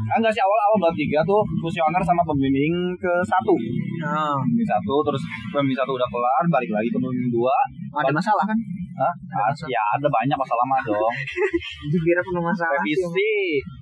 Ah, 0.10 0.18
enggak 0.18 0.34
sih 0.34 0.42
awal 0.42 0.58
awal 0.66 0.90
bab 0.90 0.96
tiga 0.98 1.22
tuh 1.22 1.46
fusioner 1.62 2.02
sama 2.02 2.26
pembimbing 2.26 2.98
ke 2.98 3.14
satu. 3.22 3.54
Nah, 4.02 4.34
pembimbing 4.34 4.66
satu 4.66 5.06
terus 5.06 5.22
pembimbing 5.54 5.78
satu 5.78 5.94
udah 5.94 6.10
kelar 6.10 6.44
balik 6.50 6.74
lagi 6.74 6.90
ke 6.90 6.98
pembimbing 6.98 7.30
dua. 7.30 7.54
Ada 7.94 8.10
masalah 8.10 8.50
kan? 8.50 8.58
Hah? 9.00 9.14
Ah, 9.32 9.52
ya 9.72 9.82
ada 9.96 10.08
banyak 10.12 10.36
masalah 10.36 10.66
mah 10.68 10.82
dong. 10.84 11.16
Itu 11.88 11.98
kira 12.04 12.20
penuh 12.20 12.44
masalah. 12.44 12.82
sih, 12.84 13.00
emang. 13.00 13.79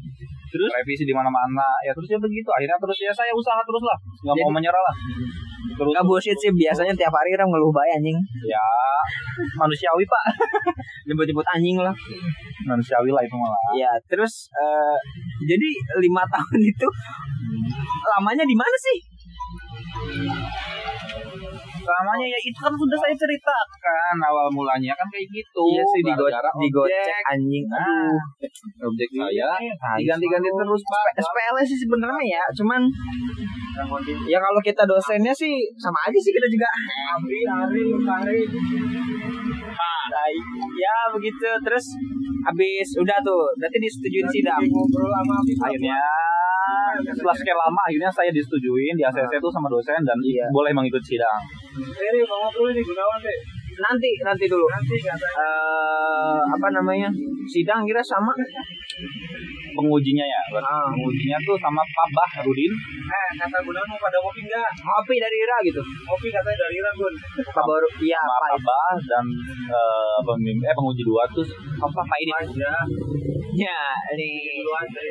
Terus? 0.58 0.72
Revisi 0.74 1.04
di 1.06 1.14
mana 1.14 1.30
mana 1.30 1.68
ya 1.86 1.94
terus 1.94 2.10
ya 2.10 2.18
begitu. 2.18 2.50
Akhirnya 2.50 2.78
terus 2.82 2.98
ya 2.98 3.12
saya 3.14 3.32
usaha 3.32 3.62
terus 3.62 3.84
lah. 3.86 3.98
Nggak 4.26 4.36
mau 4.42 4.52
menyerah 4.58 4.82
lah. 4.82 4.96
Terus 5.78 5.94
Gak 5.94 6.06
bullshit 6.10 6.38
sih. 6.42 6.50
Biasanya 6.50 6.94
tiap 6.98 7.14
hari 7.14 7.38
Ira 7.38 7.46
ngeluh 7.46 7.70
bayi 7.70 8.02
anjing. 8.02 8.18
ya 8.50 8.64
manusiawi 9.62 10.04
pak. 10.10 10.24
Jemput-jemput 11.08 11.46
anjing 11.54 11.78
lah. 11.78 11.94
manusiawi 12.66 13.14
lah 13.14 13.22
itu 13.22 13.36
malah. 13.38 13.62
Ya, 13.78 13.92
terus 14.10 14.50
eh, 14.52 14.98
jadi 15.46 15.70
lima 16.02 16.26
tahun 16.34 16.60
itu 16.60 16.88
lamanya 18.18 18.44
di 18.44 18.56
mana 18.58 18.76
sih? 18.76 18.98
Namanya 21.88 22.28
ya 22.28 22.40
itu 22.44 22.60
kan 22.60 22.74
sudah 22.76 22.98
saya 23.00 23.16
ceritakan 23.16 24.16
awal 24.20 24.48
mulanya 24.52 24.92
kan 24.92 25.08
kayak 25.08 25.28
gitu. 25.32 25.64
iya 25.72 25.84
sih 25.88 26.02
digocek 26.04 26.52
objek. 26.52 27.24
anjing. 27.32 27.64
Nah, 27.72 27.80
Aduh. 27.80 28.88
objek 28.92 29.10
saya 29.16 29.48
Tai. 29.56 29.98
diganti-ganti 30.04 30.50
terus 30.52 30.82
pak. 30.84 31.08
SPL 31.24 31.56
sih 31.64 31.78
sebenarnya 31.80 32.24
ya, 32.28 32.44
cuman 32.60 32.82
ya 34.28 34.40
kalau 34.42 34.60
kita 34.60 34.84
dosennya 34.84 35.32
sih 35.32 35.54
sama 35.80 36.12
aja 36.12 36.20
sih 36.20 36.34
kita 36.36 36.48
juga. 36.52 36.68
Hari 36.68 37.40
hari 37.48 37.84
hari. 38.04 38.40
Tai. 40.08 40.34
Ya 40.76 40.96
begitu 41.12 41.48
terus 41.62 41.86
habis 42.44 42.88
udah 42.98 43.18
tuh 43.22 43.42
berarti 43.58 43.78
disetujuin 43.78 44.28
sidang. 44.30 44.64
Akhirnya 45.62 46.00
setelah 46.98 47.36
sekian 47.36 47.56
lama 47.56 47.82
akhirnya 47.86 48.10
saya 48.10 48.30
disetujuin 48.34 48.96
di 48.98 49.04
ACC 49.04 49.38
itu 49.38 49.50
sama 49.52 49.68
dosen 49.68 50.02
dan 50.02 50.18
Iya. 50.20 50.46
boleh 50.50 50.72
mengikuti 50.74 51.16
sidang. 51.16 51.40
Ini 51.78 52.20
mau 52.26 52.48
ngobrol 52.48 52.74
nih 52.74 52.84
Gunawan 52.84 53.20
deh. 53.22 53.38
Nanti 53.78 54.10
nanti 54.26 54.46
dulu. 54.50 54.66
Nanti 54.66 54.98
eh 55.06 56.42
apa 56.50 56.68
namanya 56.74 57.10
sidang 57.46 57.86
kira 57.86 58.02
sama 58.02 58.34
pengujinya 59.78 60.26
ya. 60.26 60.42
Ah. 60.60 60.90
Pengujinya 60.90 61.38
tuh 61.46 61.56
sama 61.62 61.82
Pak 61.86 62.08
Bahrudin, 62.12 62.74
Eh, 63.08 63.30
kata 63.40 63.58
Gunawan 63.64 63.88
mau 63.88 64.00
pada 64.02 64.18
kopi 64.20 64.42
enggak? 64.44 64.70
Ngopi 64.84 65.16
dari 65.22 65.38
Ira 65.38 65.58
gitu. 65.64 65.82
Kopi 66.04 66.28
katanya 66.34 66.58
dari 66.66 66.76
Iran, 66.82 66.94
Gun. 66.98 67.14
Apa 67.46 67.62
baru? 67.62 67.88
Iya, 68.02 68.20
apa? 68.20 68.48
Abah 68.58 68.96
dan 69.06 69.26
eh, 69.70 70.18
pemimpin 70.26 70.66
eh 70.66 70.76
penguji 70.76 71.04
dua 71.06 71.24
tuh 71.32 71.46
apa 71.78 72.00
Pak 72.04 72.18
ini? 72.20 72.34
Aja. 72.38 72.74
Ya, 73.48 73.80
ini 74.12 74.28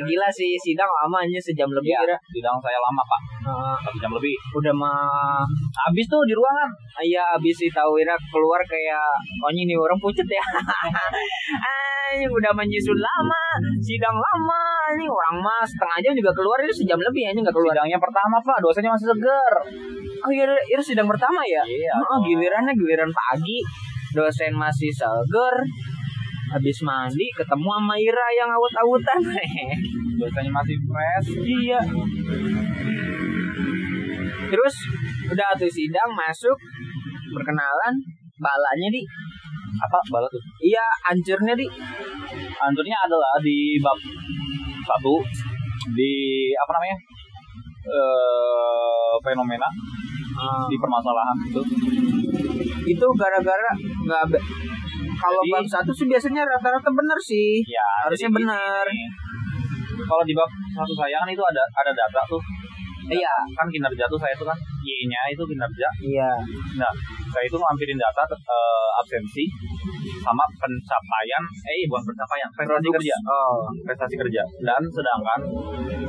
gila 0.04 0.28
sih 0.28 0.52
sidang 0.58 0.86
lamanya 1.02 1.40
sejam 1.40 1.66
lebih 1.68 1.88
Iya, 1.88 2.04
Ira. 2.04 2.16
sidang 2.28 2.56
saya 2.60 2.76
lama 2.76 3.02
Pak, 3.02 3.20
Ah, 3.46 3.76
satu 3.80 3.96
jam 3.96 4.12
lebih. 4.12 4.36
udah 4.52 4.74
mah 4.74 5.40
Habis 5.86 6.04
tuh 6.06 6.20
di 6.26 6.34
ruangan. 6.34 6.68
Iya 6.98 7.22
abis 7.36 7.54
sih 7.56 7.70
tahu 7.70 7.96
Ira 7.96 8.12
keluar 8.28 8.60
kayak 8.62 9.06
ini 9.50 9.64
nih 9.64 9.76
orang 9.76 9.96
pucet 9.96 10.26
ya. 10.26 10.42
Anjing 12.06 12.30
udah 12.30 12.52
menyusun 12.54 12.96
lama, 12.96 13.42
sidang 13.82 14.14
lama, 14.14 14.60
anjing 14.88 15.10
orang 15.10 15.36
mah 15.42 15.62
setengah 15.66 15.98
jam 16.00 16.12
juga 16.14 16.30
keluar 16.32 16.58
itu 16.62 16.84
sejam 16.84 16.98
lebih 16.98 17.26
anjing 17.26 17.42
nggak 17.42 17.56
keluar. 17.56 17.74
Sidangnya 17.74 17.98
pertama 17.98 18.36
Pak, 18.40 18.58
dosennya 18.62 18.90
masih 18.94 19.08
seger. 19.10 19.54
Oh 20.22 20.30
iya 20.30 20.44
Ira 20.48 20.82
sidang 20.82 21.08
pertama 21.08 21.42
ya? 21.42 21.62
Iya. 21.66 21.92
Oh, 21.98 22.18
gilirannya 22.22 22.72
giliran 22.72 23.10
pagi, 23.10 23.58
dosen 24.12 24.52
masih 24.54 24.90
seger. 24.90 25.54
Habis 26.46 26.78
mandi 26.82 27.26
ketemu 27.34 27.68
sama 27.68 27.94
Ira 27.98 28.26
yang 28.38 28.50
awut-awutan. 28.50 29.20
Dosennya 30.16 30.52
masih 30.58 30.76
fresh. 30.86 31.28
iya. 31.42 31.80
Terus 34.46 34.74
udah 35.26 35.48
tuh 35.58 35.66
sidang 35.66 36.10
masuk 36.14 36.54
perkenalan 37.34 37.94
balanya 38.38 38.88
di 38.88 39.02
Apa 39.76 39.98
bala 40.08 40.24
tuh? 40.30 40.40
iya 40.62 40.80
hancurnya 41.04 41.52
di 41.52 41.66
Anturnya 42.56 42.96
adalah 43.04 43.36
di 43.42 43.76
bab 43.76 43.98
satu 44.80 45.20
di 45.92 46.12
apa 46.56 46.70
namanya? 46.72 46.96
eh 47.86 49.14
fenomena 49.20 49.68
di 50.66 50.76
permasalahan 50.76 51.36
itu. 51.44 51.60
itu 52.86 53.06
gara-gara 53.14 53.70
nggak 53.78 54.24
be- 54.32 54.46
kalau 55.16 55.40
Jadi- 55.40 55.52
bab 55.52 55.66
satu 55.66 55.90
sih 55.90 56.06
biasanya 56.06 56.42
rata-rata 56.44 56.90
bener 56.90 57.18
sih 57.20 57.60
Ya, 57.64 57.86
Harusnya 58.02 58.30
benar. 58.30 58.84
Kalau 59.98 60.22
di 60.22 60.32
bab 60.32 60.46
satu 60.70 60.92
saya 60.94 61.16
kan 61.16 61.28
itu 61.28 61.42
ada 61.42 61.62
ada 61.74 61.92
data 61.92 62.20
tuh. 62.26 62.42
iya 63.06 63.34
Kan 63.52 63.66
kinerja 63.66 64.04
tuh 64.06 64.18
saya 64.18 64.34
tuh 64.34 64.44
kan 64.44 64.58
Y-nya 64.82 65.20
itu 65.28 65.42
kinerja. 65.42 65.88
iya 66.04 66.30
Nah, 66.76 66.92
saya 67.36 67.44
itu 67.52 67.58
ngampirin 67.60 68.00
data 68.00 68.24
eh, 68.32 68.88
absensi 68.96 69.44
sama 70.24 70.40
pencapaian 70.56 71.42
eh 71.68 71.84
bukan 71.84 72.02
pencapaian 72.08 72.48
prestasi 72.56 72.88
kerja. 72.88 73.16
Oh. 73.28 73.60
Prestasi 73.84 74.14
kerja. 74.16 74.42
Dan 74.64 74.80
sedangkan 74.88 75.40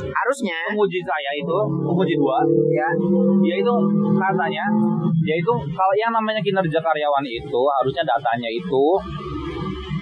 harusnya. 0.08 0.56
penguji 0.72 1.04
saya 1.04 1.32
itu 1.36 1.58
penguji 1.84 2.16
dua 2.16 2.40
ya. 2.72 2.90
dia 3.44 3.56
itu 3.60 3.74
katanya 4.16 4.66
dia 5.20 5.36
itu 5.36 5.54
kalau 5.76 5.94
yang 6.00 6.16
namanya 6.16 6.40
kinerja 6.40 6.80
karyawan 6.80 7.26
itu 7.28 7.62
harusnya 7.84 8.04
datanya 8.08 8.48
itu 8.48 8.86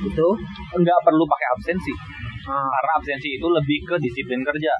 itu? 0.06 0.30
nggak 0.78 1.00
perlu 1.02 1.26
pakai 1.26 1.48
absensi. 1.58 1.94
Ah, 2.46 2.70
karena 2.70 2.92
absensi 3.02 3.30
itu 3.42 3.48
lebih 3.50 3.80
ke 3.90 3.96
disiplin 3.98 4.46
kerja. 4.46 4.74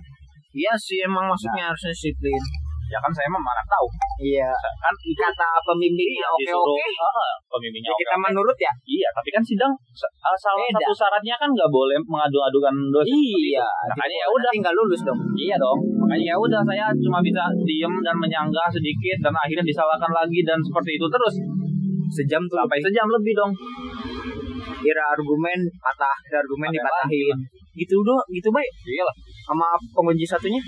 Iya 0.54 0.74
sih 0.78 1.02
emang 1.02 1.26
maksudnya 1.26 1.74
harusnya 1.74 1.90
disiplin 1.90 2.38
ya 2.86 3.00
kan 3.02 3.12
saya 3.12 3.28
mah 3.34 3.42
mana 3.42 3.64
tahu. 3.66 3.88
Iya. 4.22 4.50
Kan 4.54 4.94
itu 5.02 5.18
kata 5.18 5.50
pembimbingnya 5.66 6.28
oke 6.30 6.42
disuruh 6.46 6.78
oke 6.78 6.86
ah, 7.02 7.34
pembimbingnya 7.50 7.90
ya 7.90 7.96
oke 7.96 8.02
kita 8.06 8.16
menurut 8.22 8.58
ya? 8.62 8.74
Iya 8.86 9.10
tapi 9.12 9.30
kan 9.34 9.44
sidang 9.44 9.74
ah, 10.22 10.38
salah 10.38 10.70
Beda. 10.70 10.78
satu 10.86 10.94
syaratnya 10.94 11.36
kan 11.42 11.50
nggak 11.50 11.72
boleh 11.74 11.98
mengadu-adukan 12.06 12.76
dosen 12.94 13.18
iya 13.18 13.66
makanya 13.90 14.18
ya 14.22 14.28
udah. 14.30 14.52
tinggal 14.54 14.74
lulus 14.78 15.02
dong. 15.02 15.20
Iya 15.34 15.56
dong. 15.58 15.80
Makanya 16.06 16.26
ya 16.32 16.36
udah 16.38 16.62
saya 16.64 16.86
cuma 17.02 17.20
bisa 17.26 17.44
diem 17.66 17.94
dan 18.06 18.16
menyanggah 18.22 18.68
sedikit 18.70 19.18
dan 19.26 19.34
akhirnya 19.34 19.66
disalahkan 19.66 20.12
lagi 20.14 20.40
dan 20.46 20.60
seperti 20.62 20.92
itu 21.02 21.08
terus. 21.10 21.36
Sejam 22.06 22.42
tuh 22.46 22.58
sampai 22.62 22.78
sejam 22.80 23.08
lebih 23.10 23.34
dong. 23.34 23.52
Kira 24.86 25.04
argumen 25.18 25.60
patah 25.82 26.16
kira 26.30 26.38
argumen 26.46 26.70
dipatahin. 26.70 27.38
gitu 27.76 28.00
doh 28.08 28.24
gitu 28.32 28.48
baik 28.56 28.72
iya 28.88 29.04
lah. 29.04 29.16
Sama 29.44 29.68
pengunci 29.92 30.24
satunya 30.24 30.62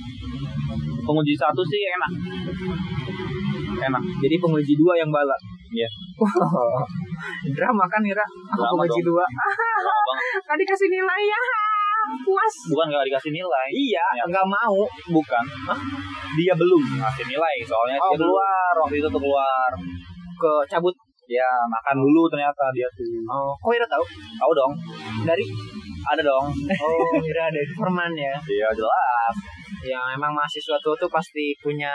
penguji 1.08 1.34
satu 1.34 1.62
sih 1.64 1.82
enak. 1.88 2.12
Enak. 3.80 4.04
Jadi 4.20 4.36
penguji 4.38 4.74
dua 4.76 4.94
yang 4.96 5.08
bala 5.08 5.38
Iya. 5.68 5.90
drama 7.52 7.84
kan 7.88 8.00
Ira? 8.02 8.24
Aku 8.24 8.56
Drama 8.56 8.72
penguji 8.80 9.00
dong. 9.02 9.16
dua. 9.16 9.26
Tadi 10.44 10.64
kasih 10.64 10.88
nilai. 10.88 11.24
Ya 11.24 11.42
puas. 12.24 12.54
Bukan 12.72 12.86
nggak 12.88 13.04
dikasih 13.06 13.32
nilai. 13.32 13.68
Iya 13.70 14.06
Ya. 14.16 14.24
nggak 14.28 14.48
mau. 14.48 14.80
Bukan. 15.12 15.44
Dia 16.36 16.54
belum 16.56 16.84
ngasih 17.00 17.26
nilai 17.28 17.56
soalnya 17.64 17.98
Oh, 18.00 18.12
dia 18.12 18.20
keluar. 18.20 18.74
waktu 18.80 18.96
itu 19.00 19.08
tuh 19.08 19.22
keluar. 19.22 19.70
Ke 20.38 20.52
cabut? 20.68 20.96
Ya 21.28 21.44
makan 21.68 22.00
dulu 22.00 22.32
ternyata 22.32 22.72
dia 22.72 22.88
tuh. 22.96 23.04
Oh 23.28 23.52
kok 23.54 23.76
Ira 23.76 23.84
tahu? 23.84 24.04
Tahu 24.40 24.52
dong. 24.56 24.72
Dari? 25.28 25.44
Ada 26.08 26.24
dong. 26.24 26.48
Oh 26.80 27.20
Ira 27.20 27.52
dari 27.52 27.68
Forman 27.76 28.16
ya. 28.16 28.32
Iya 28.48 28.68
jelas 28.72 29.36
yang 29.86 30.04
emang 30.18 30.34
mahasiswa 30.34 30.78
tua 30.82 30.96
tuh 30.98 31.10
pasti 31.12 31.54
punya 31.62 31.94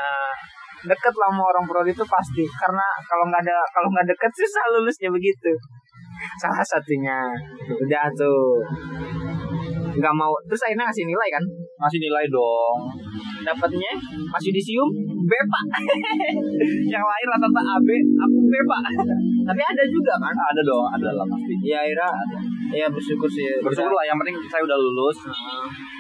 deket 0.83 1.15
lah 1.15 1.31
sama 1.31 1.43
orang 1.47 1.65
prodi 1.67 1.91
itu 1.95 2.05
pasti. 2.07 2.45
Karena 2.47 2.87
kalau 3.07 3.25
nggak 3.31 3.43
ada 3.43 3.57
kalau 3.71 3.89
nggak 3.91 4.07
deket 4.15 4.33
susah 4.35 4.65
lulusnya 4.79 5.11
begitu. 5.11 5.53
Salah 6.39 6.63
satunya. 6.63 7.19
Udah 7.71 8.07
tuh. 8.15 8.63
Nggak 9.99 10.15
mau. 10.15 10.33
Terus 10.47 10.63
akhirnya 10.67 10.87
ngasih 10.91 11.07
nilai 11.07 11.29
kan? 11.31 11.45
Ngasih 11.83 12.01
nilai 12.03 12.25
dong. 12.31 12.79
Dapatnya 13.43 13.93
masih 14.31 14.51
disium 14.55 14.89
bepa. 15.27 15.61
Yang 16.95 17.05
lain 17.05 17.27
rata-rata 17.27 17.63
AB 17.79 17.89
aku 18.23 18.37
bepa. 18.47 18.79
Tapi 19.51 19.61
ada 19.63 19.83
juga 19.91 20.15
kan? 20.23 20.35
Ada 20.35 20.61
dong 20.63 20.87
ada 20.87 21.11
lah 21.11 21.27
pasti. 21.27 21.55
Ya 21.67 21.83
Ira 21.83 22.11
ya 22.73 22.87
bersyukur 22.89 23.29
sih. 23.29 23.45
Bersyukur 23.61 23.93
lah 23.93 24.05
yang 24.09 24.19
penting 24.19 24.37
saya 24.49 24.63
udah 24.65 24.79
lulus. 24.81 25.19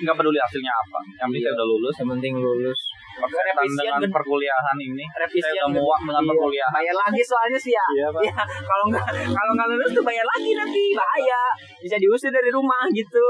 Nggak 0.02 0.16
peduli 0.16 0.38
hasilnya 0.40 0.72
apa. 0.72 0.98
Yang 1.20 1.26
penting 1.30 1.42
saya 1.44 1.54
udah 1.54 1.68
lulus. 1.68 1.94
Yang 2.00 2.08
penting 2.16 2.34
lulus 2.40 2.81
Revisian 3.22 3.92
dengan 3.98 4.10
perkuliahan 4.10 4.76
ini 4.78 5.04
revisian 5.06 5.52
saya 5.52 5.62
udah 5.68 5.78
muak 5.78 6.00
dengan 6.02 6.22
Iya. 6.22 6.30
perkuliahan. 6.32 6.72
bayar 6.72 6.96
lagi 6.96 7.22
soalnya 7.22 7.58
sih 7.60 7.72
ya. 7.72 7.86
Iya. 7.94 8.08
Ya, 8.26 8.34
kalau 8.42 8.84
nggak 8.90 9.06
kalau 9.30 9.52
nggak 9.54 9.68
lulus 9.70 9.90
tuh 9.94 10.04
bayar 10.04 10.26
lagi 10.26 10.50
nanti 10.54 10.82
bahaya. 10.94 11.42
Bisa 11.78 11.96
diusir 11.98 12.30
dari 12.30 12.50
rumah 12.50 12.84
gitu. 12.90 13.24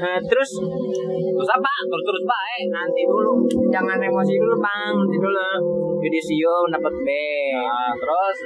Nah, 0.00 0.16
terus 0.24 0.50
terus 1.36 1.50
apa? 1.50 1.72
Terus 1.88 2.04
terus 2.08 2.22
baik 2.24 2.66
nanti 2.70 3.00
dulu. 3.04 3.32
Jangan 3.68 3.98
emosi 4.00 4.34
dulu 4.36 4.56
bang 4.56 4.92
nanti 4.96 5.16
dulu. 5.18 5.48
Judisium 6.00 6.64
dapat 6.72 6.94
B. 7.04 7.08
Nah 7.56 7.92
terus? 7.96 8.36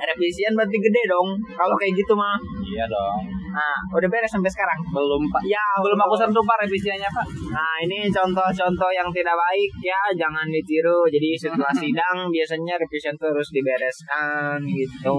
Revisian 0.00 0.52
berarti 0.56 0.76
gede 0.78 1.02
dong 1.08 1.28
kalau 1.52 1.74
kayak 1.76 1.92
gitu 1.96 2.12
mah. 2.16 2.36
Iya 2.64 2.86
dong 2.88 3.41
nah 3.52 3.76
udah 3.92 4.08
beres 4.08 4.28
sampai 4.28 4.48
sekarang 4.48 4.78
belum 4.88 5.22
pak 5.28 5.42
ya 5.44 5.60
belum 5.78 5.98
aku 6.00 6.14
sentuh 6.16 6.40
pak 6.40 6.56
revisiannya 6.58 7.04
pak 7.06 7.26
Nah 7.52 7.74
ini 7.80 8.08
contoh-contoh 8.08 8.90
yang 8.90 9.08
tidak 9.10 9.36
baik 9.36 9.70
ya 9.78 10.00
jangan 10.14 10.48
ditiru. 10.48 11.04
Jadi 11.04 11.36
setelah 11.36 11.68
sidang 11.82 12.26
biasanya 12.26 12.74
revision 12.74 13.12
tuh 13.14 13.28
harus 13.28 13.48
dibereskan 13.50 14.56
gitu. 14.64 15.16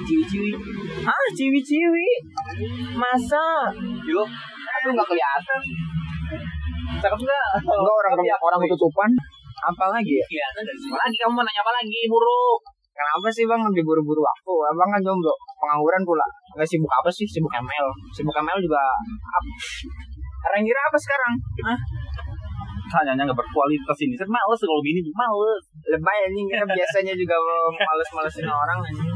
ciwi-ciwi 0.00 0.50
Ah 1.04 1.26
ciwi-ciwi 1.30 2.08
masa? 2.94 3.68
Yo, 4.02 4.24
Aduh 4.24 4.90
nggak 4.90 5.06
kelihatan. 5.06 5.60
cakep 6.98 7.18
nggak 7.18 7.44
Enggak 7.60 7.94
orang 7.94 8.12
aku- 8.14 8.40
orang 8.42 8.60
ketutupan. 8.64 9.10
Apa 9.58 9.84
lagi 9.90 10.14
ya? 10.16 10.46
apa 10.48 10.96
lagi 10.96 11.16
kamu 11.18 11.32
mau 11.34 11.42
nanya 11.42 11.60
apa 11.60 11.72
lagi 11.74 12.00
buruk 12.06 12.60
Kenapa 12.98 13.30
sih 13.30 13.46
bang 13.46 13.62
diburu-buru 13.70 14.18
waktu? 14.18 14.52
Abang 14.74 14.90
kan 14.90 15.00
jomblo, 15.06 15.30
pengangguran 15.54 16.02
pula. 16.02 16.26
Nggak 16.58 16.66
sibuk 16.66 16.90
apa 16.90 17.06
sih? 17.14 17.22
Sibuk 17.30 17.54
ML. 17.54 17.86
Sibuk 18.10 18.34
ML 18.34 18.58
juga. 18.58 18.82
Ap- 19.38 19.54
Orang 20.38 20.62
kira 20.66 20.80
apa 20.82 20.98
sekarang? 20.98 21.32
Hah? 21.66 21.78
tanyanya 22.88 23.28
nggak 23.28 23.36
berkualitas 23.36 23.98
ini 24.00 24.16
saya 24.16 24.28
males 24.32 24.60
kalau 24.64 24.80
gini 24.80 25.00
males 25.12 25.60
lebay 25.92 26.18
anjing 26.24 26.46
biasanya 26.48 27.14
juga 27.14 27.36
males-malesin 27.76 28.48
orang 28.48 28.80
anjing 28.80 29.12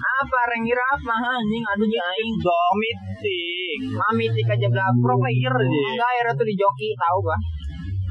apa 0.00 0.36
orang 0.46 0.62
kira 0.68 0.84
apa 0.84 1.14
anjing 1.40 1.64
aduh 1.64 1.86
nih 1.88 2.00
aing 2.00 2.34
dong 2.36 2.74
meeting 2.76 3.80
mami 3.96 4.28
tik 4.28 4.48
aja 4.52 4.68
belakang 4.68 4.96
pro 5.00 5.14
player 5.16 5.54
aja 5.56 5.78
enggak 5.96 6.10
era 6.20 6.30
tuh 6.36 6.44
di 6.44 6.54
joki 6.54 6.92
tahu 6.92 7.18
gak 7.24 7.40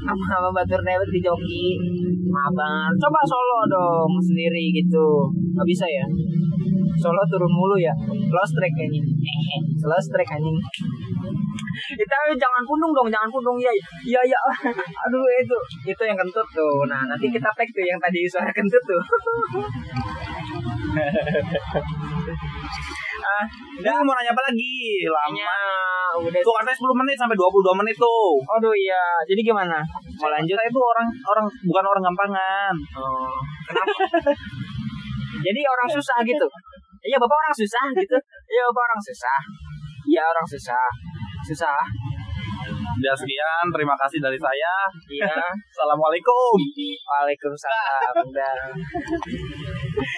sama 0.06 0.48
batur 0.54 0.80
dewet 0.80 1.08
di 1.12 1.20
joki 1.20 1.76
mabar. 2.30 2.90
Coba 2.96 3.20
solo 3.28 3.58
dong 3.68 4.12
sendiri 4.22 4.72
gitu. 4.72 5.28
Nggak 5.56 5.66
bisa 5.68 5.86
ya? 5.88 6.06
Solo 7.00 7.22
turun 7.28 7.52
mulu 7.52 7.76
ya? 7.80 7.92
Lost 8.30 8.52
track 8.56 8.74
anjing 8.76 9.06
lost 9.90 10.08
track 10.12 10.30
anjing. 10.36 10.58
Kita 11.90 12.16
jangan 12.36 12.62
pundung 12.68 12.92
dong 12.92 13.08
jangan 13.08 13.30
pundung 13.32 13.56
ya 13.60 13.72
ya 14.04 14.20
ya. 14.24 14.40
Aduh 15.08 15.24
itu. 15.40 15.58
Itu 15.90 16.02
yang 16.04 16.18
kentut 16.18 16.46
tuh. 16.52 16.84
Nah 16.88 17.08
nanti 17.08 17.28
kita 17.28 17.48
tag 17.52 17.68
tuh 17.72 17.84
yang 17.84 18.00
tadi 18.00 18.28
suara 18.28 18.52
kentut 18.52 18.82
tuh 18.84 19.02
ah 23.20 23.44
Udah 23.80 23.96
mau 24.04 24.12
nanya 24.12 24.32
apa 24.34 24.42
lagi? 24.50 25.06
Lama. 25.08 25.32
kayaknya 25.32 25.52
udah 26.20 26.40
Tuh 26.42 26.54
katanya 26.60 26.76
10 26.76 27.00
menit 27.00 27.16
sampai 27.16 27.36
22 27.38 27.80
menit 27.80 27.96
tuh. 27.96 28.36
Aduh 28.58 28.74
iya, 28.76 29.02
jadi 29.24 29.40
gimana? 29.40 29.80
Mau 30.20 30.28
lanjut? 30.28 30.56
Saya 30.58 30.68
itu 30.68 30.80
orang 30.80 31.08
orang 31.24 31.46
bukan 31.64 31.84
orang 31.86 32.02
gampangan. 32.10 32.74
Oh, 32.98 33.32
kenapa? 33.70 33.92
jadi 35.46 35.60
orang 35.64 35.88
susah 35.88 36.18
gitu? 36.26 36.46
Iya 37.00 37.16
bapak 37.16 37.36
orang 37.48 37.56
susah 37.56 37.84
gitu? 37.96 38.16
Iya 38.50 38.62
bapak 38.68 38.82
orang 38.92 39.00
susah. 39.00 39.38
Iya 40.10 40.22
orang 40.28 40.46
susah. 40.48 40.84
Susah. 41.48 41.80
Udah 43.00 43.16
sekian, 43.16 43.64
terima 43.72 43.96
kasih 43.96 44.20
dari 44.20 44.36
saya. 44.36 44.74
Iya. 45.08 45.32
Assalamualaikum. 45.72 46.56
Waalaikumsalam. 47.08 48.14
Udah. 48.28 48.60